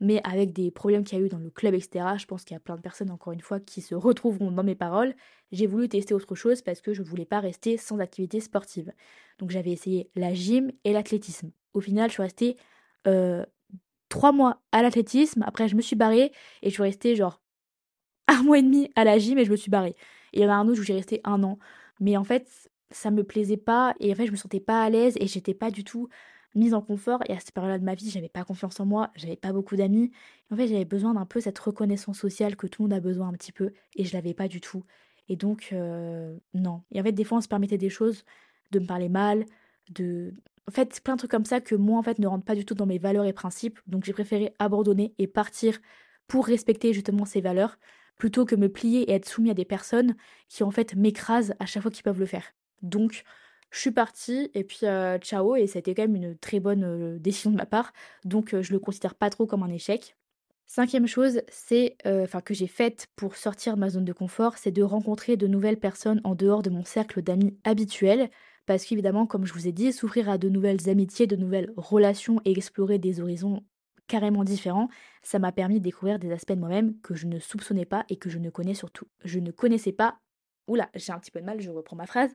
mais 0.02 0.20
avec 0.26 0.52
des 0.52 0.72
problèmes 0.72 1.06
qu'il 1.06 1.18
y 1.18 1.22
a 1.22 1.26
eu 1.26 1.30
dans 1.30 1.38
le 1.38 1.50
club, 1.50 1.74
etc. 1.74 2.18
Je 2.18 2.26
pense 2.26 2.44
qu'il 2.44 2.54
y 2.54 2.58
a 2.58 2.60
plein 2.60 2.76
de 2.76 2.82
personnes, 2.82 3.10
encore 3.10 3.32
une 3.32 3.40
fois, 3.40 3.62
qui 3.62 3.80
se 3.80 3.96
retrouveront 3.96 4.52
dans 4.52 4.64
mes 4.64 4.76
paroles. 4.76 5.16
J'ai 5.54 5.68
voulu 5.68 5.88
tester 5.88 6.14
autre 6.14 6.36
chose 6.36 6.62
parce 6.62 6.82
que 6.82 6.94
je 6.94 7.02
ne 7.02 7.08
voulais 7.08 7.24
pas 7.24 7.40
rester 7.40 7.78
sans 7.78 8.00
activité 8.00 8.42
sportive. 8.42 8.92
Donc 9.40 9.52
j'avais 9.52 9.72
essayé 9.72 10.10
la 10.16 10.34
gym 10.34 10.74
et 10.84 10.92
l'athlétisme. 10.92 11.52
Au 11.74 11.80
final, 11.80 12.10
je 12.10 12.16
suis 12.16 12.24
restée 12.24 12.58
trois 14.10 14.34
mois 14.34 14.62
à 14.74 14.82
l'athlétisme. 14.82 15.44
Après, 15.48 15.70
je 15.70 15.78
me 15.78 15.82
suis 15.82 15.96
barrée 15.96 16.34
et 16.62 16.70
je 16.70 16.74
suis 16.74 16.84
restée 16.84 17.16
genre 17.16 17.42
un 18.28 18.44
mois 18.44 18.60
et 18.60 18.64
demi 18.64 18.92
à 18.98 19.06
la 19.06 19.18
gym 19.18 19.38
et 19.38 19.46
je 19.46 19.52
me 19.52 19.56
suis 19.56 19.72
barrée. 19.72 19.96
Il 20.34 20.42
y 20.42 20.46
en 20.46 20.50
a 20.50 20.56
un 20.56 20.68
autre 20.68 20.82
où 20.82 20.84
j'ai 20.84 20.94
resté 20.94 21.22
un 21.24 21.42
an. 21.44 21.58
Mais 22.02 22.18
en 22.18 22.24
fait, 22.24 22.71
ça 22.92 23.12
me 23.12 23.24
plaisait 23.24 23.58
pas 23.58 23.96
et 24.00 24.12
en 24.12 24.16
fait, 24.16 24.26
je 24.28 24.32
me 24.32 24.38
sentais 24.38 24.60
pas 24.60 24.84
à 24.84 24.90
l'aise 24.90 25.16
et 25.20 25.28
j'étais 25.28 25.54
pas 25.54 25.72
du 25.72 25.84
tout 25.84 26.10
mise 26.56 26.74
en 26.74 26.82
confort. 26.82 27.22
Et 27.30 27.34
à 27.34 27.40
cette 27.40 27.52
période-là 27.52 27.80
de 27.80 27.86
ma 27.86 27.96
vie, 27.96 28.10
j'avais 28.10 28.30
pas 28.30 28.44
confiance 28.44 28.80
en 28.80 28.86
moi, 28.86 29.12
j'avais 29.16 29.36
pas 29.36 29.54
beaucoup 29.54 29.76
d'amis. 29.76 30.12
En 30.52 30.56
fait, 30.56 30.68
j'avais 30.68 30.86
besoin 30.86 31.14
d'un 31.14 31.26
peu 31.26 31.40
cette 31.40 31.60
reconnaissance 31.60 32.20
sociale 32.20 32.56
que 32.56 32.68
tout 32.68 32.84
le 32.84 32.90
monde 32.90 32.98
a 32.98 33.00
besoin 33.00 33.30
un 33.30 33.34
petit 33.34 33.52
peu 33.52 33.74
et 33.96 34.06
je 34.06 34.14
l'avais 34.14 34.34
pas 34.34 34.48
du 34.48 34.62
tout. 34.62 34.84
Et 35.30 35.36
donc, 35.36 35.70
euh, 35.72 36.36
non. 36.54 36.84
Et 36.92 37.00
en 37.00 37.04
fait, 37.04 37.12
des 37.14 37.24
fois, 37.24 37.38
on 37.38 37.42
se 37.42 37.48
permettait 37.48 37.78
des 37.78 37.90
choses, 37.90 38.26
de 38.72 38.80
me 38.80 38.86
parler 38.86 39.10
mal, 39.10 39.46
de, 39.90 40.34
en 40.68 40.72
fait, 40.72 41.02
plein 41.02 41.16
de 41.16 41.20
trucs 41.20 41.32
comme 41.32 41.46
ça 41.46 41.62
que 41.62 41.76
moi, 41.76 42.00
en 42.00 42.04
fait, 42.04 42.20
ne 42.20 42.28
rentrent 42.28 42.46
pas 42.46 42.56
du 42.56 42.66
tout 42.66 42.76
dans 42.76 42.86
mes 42.86 42.98
valeurs 42.98 43.26
et 43.26 43.34
principes. 43.34 43.80
Donc, 43.88 44.04
j'ai 44.06 44.14
préféré 44.14 44.54
abandonner 44.60 45.14
et 45.20 45.28
partir 45.28 45.80
pour 46.28 46.46
respecter 46.48 46.94
justement 46.94 47.26
ces 47.26 47.42
valeurs, 47.42 47.78
plutôt 48.18 48.46
que 48.46 48.56
me 48.56 48.70
plier 48.70 49.02
et 49.10 49.14
être 49.14 49.28
soumis 49.28 49.52
à 49.52 49.54
des 49.54 49.66
personnes 49.66 50.16
qui, 50.50 50.64
en 50.64 50.72
fait, 50.72 50.96
m'écrasent 50.96 51.54
à 51.60 51.66
chaque 51.66 51.84
fois 51.84 51.92
qu'ils 51.92 52.04
peuvent 52.04 52.20
le 52.20 52.26
faire. 52.26 52.54
Donc, 52.82 53.24
je 53.70 53.80
suis 53.80 53.92
partie 53.92 54.52
et 54.54 54.64
puis 54.64 54.86
ciao, 55.22 55.56
et 55.56 55.64
été 55.64 55.96
quand 55.96 56.04
même 56.04 56.16
une 56.16 56.38
très 56.38 56.60
bonne 56.60 57.18
décision 57.20 57.52
de 57.52 57.58
ma 57.58 57.66
part. 57.66 57.94
Donc, 58.26 58.56
je 58.60 58.72
le 58.72 58.80
considère 58.80 59.16
pas 59.16 59.30
trop 59.30 59.46
comme 59.46 59.64
un 59.64 59.70
échec. 59.70 60.16
Cinquième 60.66 61.08
chose, 61.08 61.42
c'est, 61.50 61.98
enfin, 62.06 62.40
que 62.42 62.54
j'ai 62.54 62.68
faite 62.68 63.08
pour 63.16 63.36
sortir 63.36 63.76
de 63.76 63.80
ma 63.80 63.90
zone 63.90 64.06
de 64.06 64.14
confort, 64.14 64.58
c'est 64.58 64.72
de 64.72 64.84
rencontrer 64.84 65.36
de 65.36 65.48
nouvelles 65.48 65.80
personnes 65.80 66.22
en 66.24 66.34
dehors 66.34 66.62
de 66.62 66.70
mon 66.70 66.86
cercle 66.86 67.22
d'amis 67.22 67.58
habituel. 67.64 68.30
Parce 68.68 68.86
qu'évidemment, 68.86 69.26
comme 69.26 69.46
je 69.46 69.54
vous 69.54 69.68
ai 69.68 69.72
dit, 69.72 69.92
s'ouvrir 69.92 70.30
à 70.30 70.38
de 70.38 70.48
nouvelles 70.48 70.88
amitiés, 70.88 71.28
de 71.28 71.36
nouvelles 71.36 71.74
relations 71.76 72.40
et 72.46 72.52
explorer 72.52 73.00
des 73.00 73.20
horizons 73.20 73.66
carrément 74.08 74.44
différents, 74.44 74.88
ça 75.24 75.40
m'a 75.40 75.52
permis 75.52 75.80
de 75.80 75.84
découvrir 75.84 76.20
des 76.20 76.32
aspects 76.32 76.54
de 76.54 76.60
moi-même 76.60 77.00
que 77.02 77.16
je 77.16 77.28
ne 77.28 77.40
soupçonnais 77.40 77.86
pas 77.86 78.06
et 78.10 78.18
que 78.18 78.30
je 78.30 78.40
ne 78.40 78.50
connais 78.50 78.74
surtout. 78.74 79.08
Je 79.26 79.40
ne 79.40 79.52
connaissais 79.52 79.92
pas, 79.92 80.20
oula, 80.68 80.90
j'ai 80.96 81.12
un 81.12 81.20
petit 81.20 81.32
peu 81.32 81.42
de 81.42 81.46
mal, 81.46 81.60
je 81.60 81.72
reprends 81.72 81.96
ma 81.96 82.06
phrase, 82.06 82.34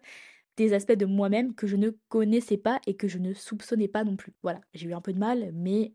des 0.56 0.72
aspects 0.72 0.92
de 0.92 1.06
moi-même 1.06 1.54
que 1.54 1.66
je 1.66 1.76
ne 1.76 1.90
connaissais 2.08 2.56
pas 2.56 2.80
et 2.86 2.96
que 2.96 3.08
je 3.08 3.18
ne 3.18 3.34
soupçonnais 3.34 3.88
pas 3.88 4.04
non 4.04 4.16
plus. 4.16 4.32
Voilà, 4.42 4.60
j'ai 4.74 4.88
eu 4.88 4.94
un 4.94 5.00
peu 5.00 5.12
de 5.12 5.18
mal, 5.18 5.50
mais 5.54 5.92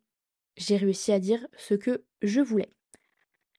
j'ai 0.58 0.78
réussi 0.78 1.12
à 1.12 1.20
dire 1.20 1.46
ce 1.58 1.74
que 1.74 2.04
je 2.22 2.42
voulais. 2.42 2.72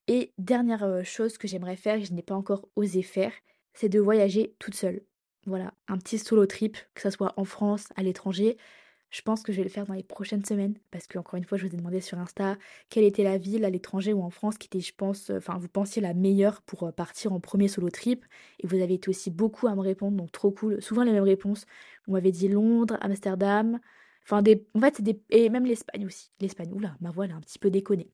Et 0.08 0.32
dernière 0.38 0.82
euh, 0.84 1.02
chose 1.04 1.38
que 1.38 1.48
j'aimerais 1.48 1.76
faire, 1.76 1.98
que 1.98 2.04
je 2.04 2.12
n'ai 2.12 2.22
pas 2.22 2.34
encore 2.34 2.68
osé 2.76 3.02
faire, 3.02 3.32
c'est 3.72 3.88
de 3.88 4.00
voyager 4.00 4.54
toute 4.58 4.74
seule. 4.74 5.02
Voilà, 5.46 5.74
un 5.88 5.98
petit 5.98 6.18
solo 6.18 6.46
trip, 6.46 6.76
que 6.94 7.02
ce 7.02 7.10
soit 7.10 7.34
en 7.36 7.44
France, 7.44 7.88
à 7.96 8.02
l'étranger. 8.02 8.56
Je 9.12 9.20
pense 9.20 9.42
que 9.42 9.52
je 9.52 9.58
vais 9.58 9.62
le 9.62 9.68
faire 9.68 9.84
dans 9.84 9.92
les 9.92 10.02
prochaines 10.02 10.44
semaines 10.44 10.74
parce 10.90 11.06
que 11.06 11.18
encore 11.18 11.36
une 11.36 11.44
fois, 11.44 11.58
je 11.58 11.66
vous 11.66 11.74
ai 11.74 11.76
demandé 11.76 12.00
sur 12.00 12.18
Insta 12.18 12.56
quelle 12.88 13.04
était 13.04 13.22
la 13.22 13.36
ville 13.36 13.64
à 13.66 13.70
l'étranger 13.70 14.14
ou 14.14 14.22
en 14.22 14.30
France 14.30 14.56
qui 14.56 14.66
était, 14.68 14.80
je 14.80 14.94
pense, 14.96 15.30
euh, 15.30 15.36
enfin, 15.36 15.58
vous 15.58 15.68
pensiez 15.68 16.00
la 16.00 16.14
meilleure 16.14 16.62
pour 16.62 16.84
euh, 16.84 16.92
partir 16.92 17.34
en 17.34 17.38
premier 17.38 17.68
solo 17.68 17.90
trip. 17.90 18.24
Et 18.60 18.66
vous 18.66 18.80
avez 18.80 18.94
été 18.94 19.10
aussi 19.10 19.30
beaucoup 19.30 19.66
à 19.68 19.74
me 19.74 19.80
répondre, 19.80 20.16
donc 20.16 20.32
trop 20.32 20.50
cool. 20.50 20.80
Souvent 20.80 21.02
les 21.02 21.12
mêmes 21.12 21.24
réponses. 21.24 21.66
Vous 22.06 22.14
m'avez 22.14 22.32
dit 22.32 22.48
Londres, 22.48 22.96
Amsterdam. 23.02 23.80
Enfin, 24.24 24.40
des, 24.40 24.66
en 24.74 24.80
fait, 24.80 24.96
c'est 24.96 25.02
des, 25.02 25.20
et 25.28 25.50
même 25.50 25.66
l'Espagne 25.66 26.06
aussi. 26.06 26.30
L'Espagne, 26.40 26.72
oula, 26.72 26.96
ma 27.00 27.10
voix 27.10 27.26
elle 27.26 27.32
a 27.32 27.36
un 27.36 27.40
petit 27.40 27.58
peu 27.58 27.70
déconné. 27.70 28.08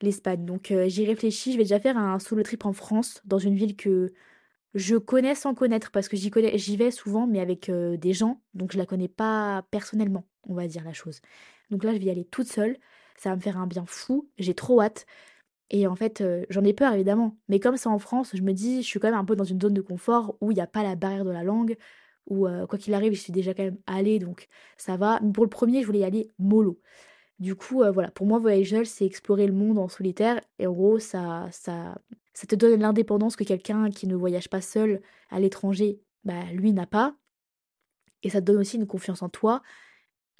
L'Espagne. 0.00 0.44
Donc 0.44 0.70
euh, 0.70 0.88
j'y 0.88 1.06
réfléchis. 1.06 1.52
Je 1.52 1.56
vais 1.58 1.64
déjà 1.64 1.80
faire 1.80 1.98
un 1.98 2.20
solo 2.20 2.44
trip 2.44 2.64
en 2.66 2.72
France, 2.72 3.20
dans 3.24 3.38
une 3.38 3.56
ville 3.56 3.76
que 3.76 4.12
je 4.76 4.96
connais 4.96 5.34
sans 5.34 5.54
connaître 5.54 5.90
parce 5.90 6.06
que 6.06 6.16
j'y 6.18 6.76
vais 6.76 6.90
souvent, 6.90 7.26
mais 7.26 7.40
avec 7.40 7.70
euh, 7.70 7.96
des 7.96 8.12
gens, 8.12 8.42
donc 8.52 8.72
je 8.72 8.78
la 8.78 8.84
connais 8.84 9.08
pas 9.08 9.66
personnellement, 9.70 10.28
on 10.44 10.54
va 10.54 10.66
dire 10.68 10.84
la 10.84 10.92
chose. 10.92 11.22
Donc 11.70 11.82
là, 11.82 11.94
je 11.94 11.98
vais 11.98 12.04
y 12.04 12.10
aller 12.10 12.26
toute 12.26 12.46
seule. 12.46 12.76
Ça 13.16 13.30
va 13.30 13.36
me 13.36 13.40
faire 13.40 13.56
un 13.56 13.66
bien 13.66 13.86
fou. 13.86 14.28
J'ai 14.38 14.54
trop 14.54 14.82
hâte. 14.82 15.06
Et 15.70 15.86
en 15.86 15.96
fait, 15.96 16.20
euh, 16.20 16.44
j'en 16.50 16.62
ai 16.62 16.74
peur 16.74 16.92
évidemment. 16.92 17.38
Mais 17.48 17.58
comme 17.58 17.78
c'est 17.78 17.88
en 17.88 17.98
France, 17.98 18.32
je 18.34 18.42
me 18.42 18.52
dis, 18.52 18.82
je 18.82 18.86
suis 18.86 19.00
quand 19.00 19.08
même 19.08 19.18
un 19.18 19.24
peu 19.24 19.34
dans 19.34 19.44
une 19.44 19.60
zone 19.60 19.74
de 19.74 19.80
confort 19.80 20.36
où 20.42 20.52
il 20.52 20.56
n'y 20.56 20.60
a 20.60 20.66
pas 20.66 20.82
la 20.82 20.94
barrière 20.94 21.24
de 21.24 21.30
la 21.30 21.42
langue, 21.42 21.76
où 22.26 22.46
euh, 22.46 22.66
quoi 22.66 22.78
qu'il 22.78 22.94
arrive, 22.94 23.14
je 23.14 23.20
suis 23.20 23.32
déjà 23.32 23.54
quand 23.54 23.64
même 23.64 23.78
allée, 23.86 24.18
donc 24.18 24.48
ça 24.76 24.96
va. 24.98 25.20
Mais 25.22 25.32
pour 25.32 25.44
le 25.44 25.50
premier, 25.50 25.80
je 25.82 25.86
voulais 25.86 26.00
y 26.00 26.04
aller 26.04 26.30
mollo. 26.38 26.80
Du 27.38 27.54
coup, 27.56 27.82
voilà, 27.92 28.10
pour 28.10 28.26
moi, 28.26 28.38
voyager, 28.38 28.84
c'est 28.84 29.06
explorer 29.06 29.46
le 29.46 29.52
monde 29.54 29.78
en 29.78 29.88
solitaire. 29.88 30.40
Et 30.58 30.66
en 30.66 30.72
gros, 30.72 30.98
ça, 30.98 31.48
ça, 31.52 31.96
ça 32.36 32.46
te 32.46 32.54
donne 32.54 32.80
l'indépendance 32.80 33.34
que 33.34 33.44
quelqu'un 33.44 33.88
qui 33.88 34.06
ne 34.06 34.14
voyage 34.14 34.50
pas 34.50 34.60
seul 34.60 35.00
à 35.30 35.40
l'étranger, 35.40 36.02
bah, 36.24 36.44
lui 36.52 36.74
n'a 36.74 36.84
pas. 36.84 37.16
Et 38.22 38.28
ça 38.28 38.42
te 38.42 38.44
donne 38.44 38.58
aussi 38.58 38.76
une 38.76 38.86
confiance 38.86 39.22
en 39.22 39.30
toi 39.30 39.62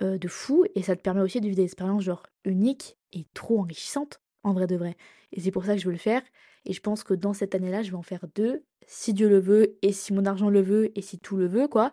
euh, 0.02 0.18
de 0.18 0.28
fou. 0.28 0.66
Et 0.74 0.82
ça 0.82 0.94
te 0.94 1.00
permet 1.00 1.22
aussi 1.22 1.40
de 1.40 1.46
vivre 1.46 1.56
des 1.56 1.64
expériences 1.64 2.02
genre 2.02 2.26
uniques 2.44 2.98
et 3.14 3.24
trop 3.32 3.60
enrichissantes, 3.60 4.20
en 4.42 4.52
vrai 4.52 4.66
de 4.66 4.76
vrai. 4.76 4.94
Et 5.32 5.40
c'est 5.40 5.50
pour 5.50 5.64
ça 5.64 5.74
que 5.74 5.80
je 5.80 5.86
veux 5.86 5.92
le 5.92 5.96
faire. 5.96 6.20
Et 6.66 6.74
je 6.74 6.82
pense 6.82 7.02
que 7.02 7.14
dans 7.14 7.32
cette 7.32 7.54
année-là, 7.54 7.82
je 7.82 7.92
vais 7.92 7.96
en 7.96 8.02
faire 8.02 8.26
deux, 8.34 8.62
si 8.86 9.14
Dieu 9.14 9.30
le 9.30 9.40
veut, 9.40 9.78
et 9.80 9.92
si 9.92 10.12
mon 10.12 10.26
argent 10.26 10.50
le 10.50 10.60
veut, 10.60 10.92
et 10.98 11.00
si 11.00 11.18
tout 11.18 11.38
le 11.38 11.46
veut, 11.46 11.66
quoi. 11.66 11.92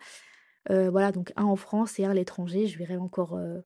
Euh, 0.70 0.90
voilà, 0.90 1.14
donc 1.14 1.32
un 1.38 1.46
en 1.46 1.56
France 1.56 1.98
et 1.98 2.04
un 2.04 2.12
à 2.12 2.14
l'étranger. 2.14 2.68
Je 2.68 2.78
verrai 2.78 2.98
encore 2.98 3.36
euh, 3.36 3.62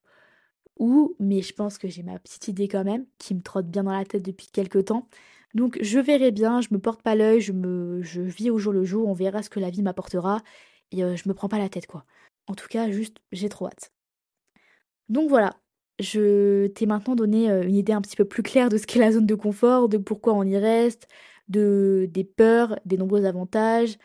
où, 0.78 1.16
mais 1.18 1.42
je 1.42 1.52
pense 1.52 1.78
que 1.78 1.88
j'ai 1.88 2.04
ma 2.04 2.16
petite 2.20 2.46
idée 2.46 2.68
quand 2.68 2.84
même, 2.84 3.06
qui 3.18 3.34
me 3.34 3.42
trotte 3.42 3.66
bien 3.66 3.82
dans 3.82 3.92
la 3.92 4.04
tête 4.04 4.22
depuis 4.22 4.46
quelques 4.52 4.84
temps. 4.84 5.08
Donc 5.54 5.78
je 5.80 5.98
verrai 5.98 6.30
bien, 6.30 6.60
je 6.60 6.68
me 6.70 6.78
porte 6.78 7.02
pas 7.02 7.14
l'œil, 7.14 7.40
je 7.40 7.52
me 7.52 8.02
je 8.02 8.20
vis 8.20 8.50
au 8.50 8.58
jour 8.58 8.72
le 8.72 8.84
jour, 8.84 9.08
on 9.08 9.14
verra 9.14 9.42
ce 9.42 9.50
que 9.50 9.60
la 9.60 9.70
vie 9.70 9.82
m'apportera 9.82 10.42
et 10.92 11.04
euh, 11.04 11.16
je 11.16 11.28
me 11.28 11.34
prends 11.34 11.48
pas 11.48 11.58
la 11.58 11.68
tête 11.68 11.86
quoi. 11.86 12.04
En 12.46 12.54
tout 12.54 12.68
cas, 12.68 12.90
juste 12.90 13.18
j'ai 13.32 13.48
trop 13.48 13.66
hâte. 13.66 13.92
Donc 15.08 15.28
voilà, 15.28 15.54
je 15.98 16.66
t'ai 16.68 16.86
maintenant 16.86 17.14
donné 17.16 17.50
euh, 17.50 17.62
une 17.62 17.76
idée 17.76 17.92
un 17.92 18.00
petit 18.02 18.16
peu 18.16 18.24
plus 18.24 18.42
claire 18.42 18.68
de 18.68 18.76
ce 18.78 18.86
qu'est 18.86 18.98
la 18.98 19.12
zone 19.12 19.26
de 19.26 19.34
confort, 19.34 19.88
de 19.88 19.98
pourquoi 19.98 20.34
on 20.34 20.44
y 20.44 20.56
reste, 20.58 21.08
de 21.48 22.08
des 22.10 22.24
peurs, 22.24 22.78
des 22.84 22.98
nombreux 22.98 23.24
avantages 23.24 23.98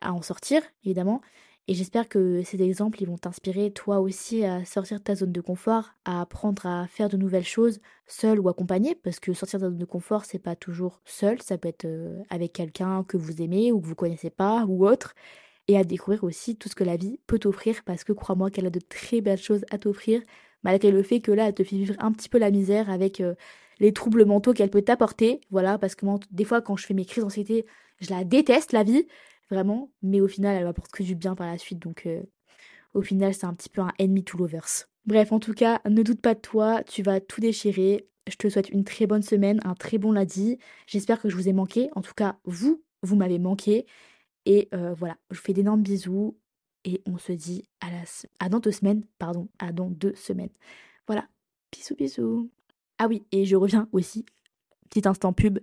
à 0.00 0.12
en 0.12 0.22
sortir 0.22 0.62
évidemment 0.84 1.20
et 1.68 1.74
j'espère 1.74 2.08
que 2.08 2.42
ces 2.42 2.62
exemples 2.62 3.02
ils 3.02 3.06
vont 3.06 3.18
t'inspirer 3.18 3.70
toi 3.70 4.00
aussi 4.00 4.42
à 4.42 4.64
sortir 4.64 4.98
de 4.98 5.04
ta 5.04 5.14
zone 5.14 5.32
de 5.32 5.40
confort, 5.42 5.90
à 6.06 6.22
apprendre 6.22 6.64
à 6.64 6.86
faire 6.88 7.10
de 7.10 7.18
nouvelles 7.18 7.44
choses 7.44 7.78
seul 8.06 8.40
ou 8.40 8.48
accompagné, 8.48 8.94
parce 8.94 9.20
que 9.20 9.34
sortir 9.34 9.60
de 9.60 9.64
ta 9.66 9.70
zone 9.70 9.78
de 9.78 9.84
confort 9.84 10.24
c'est 10.24 10.38
pas 10.38 10.56
toujours 10.56 11.02
seul, 11.04 11.42
ça 11.42 11.58
peut 11.58 11.68
être 11.68 11.84
euh, 11.84 12.22
avec 12.30 12.54
quelqu'un 12.54 13.04
que 13.04 13.18
vous 13.18 13.42
aimez 13.42 13.70
ou 13.70 13.80
que 13.80 13.86
vous 13.86 13.94
connaissez 13.94 14.30
pas 14.30 14.64
ou 14.66 14.86
autre, 14.88 15.14
et 15.68 15.76
à 15.76 15.84
découvrir 15.84 16.24
aussi 16.24 16.56
tout 16.56 16.70
ce 16.70 16.74
que 16.74 16.84
la 16.84 16.96
vie 16.96 17.20
peut 17.26 17.38
t'offrir, 17.38 17.84
parce 17.84 18.02
que 18.02 18.14
crois-moi 18.14 18.50
qu'elle 18.50 18.66
a 18.66 18.70
de 18.70 18.80
très 18.80 19.20
belles 19.20 19.38
choses 19.38 19.66
à 19.70 19.76
t'offrir, 19.76 20.22
malgré 20.62 20.90
le 20.90 21.02
fait 21.02 21.20
que 21.20 21.32
là 21.32 21.48
elle 21.48 21.54
te 21.54 21.64
fait 21.64 21.76
vivre 21.76 21.94
un 21.98 22.12
petit 22.12 22.30
peu 22.30 22.38
la 22.38 22.50
misère 22.50 22.88
avec 22.88 23.20
euh, 23.20 23.34
les 23.78 23.92
troubles 23.92 24.24
mentaux 24.24 24.54
qu'elle 24.54 24.70
peut 24.70 24.82
t'apporter, 24.82 25.42
voilà, 25.50 25.76
parce 25.76 25.94
que 25.94 26.06
moi 26.06 26.18
des 26.30 26.44
fois 26.44 26.62
quand 26.62 26.76
je 26.76 26.86
fais 26.86 26.94
mes 26.94 27.04
crises 27.04 27.24
d'anxiété, 27.24 27.66
je 28.00 28.10
la 28.10 28.24
déteste 28.24 28.72
la 28.72 28.84
vie, 28.84 29.06
vraiment, 29.50 29.90
mais 30.02 30.20
au 30.20 30.28
final, 30.28 30.56
elle 30.56 30.64
m'apporte 30.64 30.90
que 30.90 31.02
du 31.02 31.14
bien 31.14 31.34
par 31.34 31.46
la 31.46 31.58
suite, 31.58 31.78
donc 31.78 32.06
euh, 32.06 32.22
au 32.94 33.02
final, 33.02 33.34
c'est 33.34 33.46
un 33.46 33.54
petit 33.54 33.68
peu 33.68 33.80
un 33.80 33.92
ennemi 33.98 34.24
to 34.24 34.38
lovers. 34.38 34.86
Bref, 35.06 35.32
en 35.32 35.38
tout 35.38 35.54
cas, 35.54 35.80
ne 35.88 36.02
doute 36.02 36.20
pas 36.20 36.34
de 36.34 36.40
toi, 36.40 36.82
tu 36.84 37.02
vas 37.02 37.20
tout 37.20 37.40
déchirer. 37.40 38.08
Je 38.28 38.36
te 38.36 38.48
souhaite 38.48 38.68
une 38.68 38.84
très 38.84 39.06
bonne 39.06 39.22
semaine, 39.22 39.60
un 39.64 39.74
très 39.74 39.96
bon 39.96 40.12
lundi. 40.12 40.58
J'espère 40.86 41.20
que 41.20 41.30
je 41.30 41.36
vous 41.36 41.48
ai 41.48 41.54
manqué. 41.54 41.88
En 41.94 42.02
tout 42.02 42.12
cas, 42.14 42.38
vous, 42.44 42.82
vous 43.02 43.16
m'avez 43.16 43.38
manqué. 43.38 43.86
Et 44.44 44.68
euh, 44.74 44.92
voilà, 44.92 45.16
je 45.30 45.38
vous 45.38 45.42
fais 45.42 45.54
d'énormes 45.54 45.82
bisous. 45.82 46.36
Et 46.84 47.02
on 47.06 47.16
se 47.16 47.32
dit 47.32 47.64
à, 47.80 47.90
la, 47.90 48.02
à 48.38 48.48
dans 48.50 48.60
deux 48.60 48.72
semaines. 48.72 49.04
Pardon, 49.18 49.48
à 49.58 49.72
dans 49.72 49.88
deux 49.88 50.14
semaines. 50.14 50.50
Voilà, 51.06 51.26
bisous, 51.72 51.94
bisous. 51.94 52.50
Ah 52.98 53.06
oui, 53.08 53.24
et 53.32 53.46
je 53.46 53.56
reviens 53.56 53.88
aussi, 53.92 54.26
petit 54.90 55.08
instant 55.08 55.32
pub. 55.32 55.58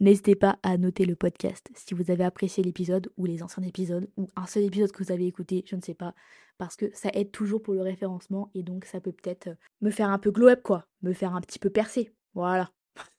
N'hésitez 0.00 0.34
pas 0.34 0.58
à 0.62 0.78
noter 0.78 1.04
le 1.04 1.14
podcast 1.14 1.68
si 1.74 1.92
vous 1.92 2.10
avez 2.10 2.24
apprécié 2.24 2.64
l'épisode 2.64 3.12
ou 3.18 3.26
les 3.26 3.42
anciens 3.42 3.62
épisodes 3.62 4.10
ou 4.16 4.28
un 4.34 4.46
seul 4.46 4.64
épisode 4.64 4.90
que 4.92 5.04
vous 5.04 5.12
avez 5.12 5.26
écouté, 5.26 5.62
je 5.66 5.76
ne 5.76 5.82
sais 5.82 5.92
pas, 5.92 6.14
parce 6.56 6.74
que 6.74 6.86
ça 6.94 7.10
aide 7.12 7.30
toujours 7.30 7.60
pour 7.60 7.74
le 7.74 7.82
référencement 7.82 8.50
et 8.54 8.62
donc 8.62 8.86
ça 8.86 8.98
peut 8.98 9.12
peut-être 9.12 9.48
euh, 9.48 9.54
me 9.82 9.90
faire 9.90 10.08
un 10.08 10.18
peu 10.18 10.30
glow 10.30 10.48
up 10.48 10.62
quoi, 10.62 10.86
me 11.02 11.12
faire 11.12 11.34
un 11.34 11.42
petit 11.42 11.58
peu 11.58 11.68
percer. 11.68 12.14
Voilà. 12.32 12.72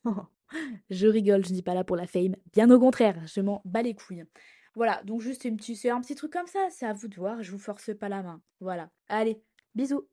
je 0.90 1.06
rigole, 1.06 1.46
je 1.46 1.52
ne 1.52 1.56
dis 1.56 1.62
pas 1.62 1.76
là 1.76 1.84
pour 1.84 1.98
la 1.98 2.08
fame, 2.08 2.36
bien 2.52 2.72
au 2.72 2.80
contraire, 2.80 3.22
je 3.28 3.42
m'en 3.42 3.62
bats 3.64 3.84
les 3.84 3.94
couilles. 3.94 4.26
Voilà, 4.74 5.04
donc 5.04 5.22
juste 5.22 5.46
une 5.46 5.58
petite, 5.58 5.86
un 5.86 6.02
petit 6.02 6.16
truc 6.16 6.34
comme 6.34 6.48
ça, 6.48 6.68
c'est 6.72 6.88
à 6.88 6.94
vous 6.94 7.10
de 7.10 7.16
voir, 7.16 7.44
je 7.44 7.52
vous 7.52 7.60
force 7.60 7.96
pas 7.96 8.10
la 8.10 8.24
main. 8.24 8.42
Voilà. 8.60 8.90
Allez, 9.08 9.40
bisous 9.76 10.08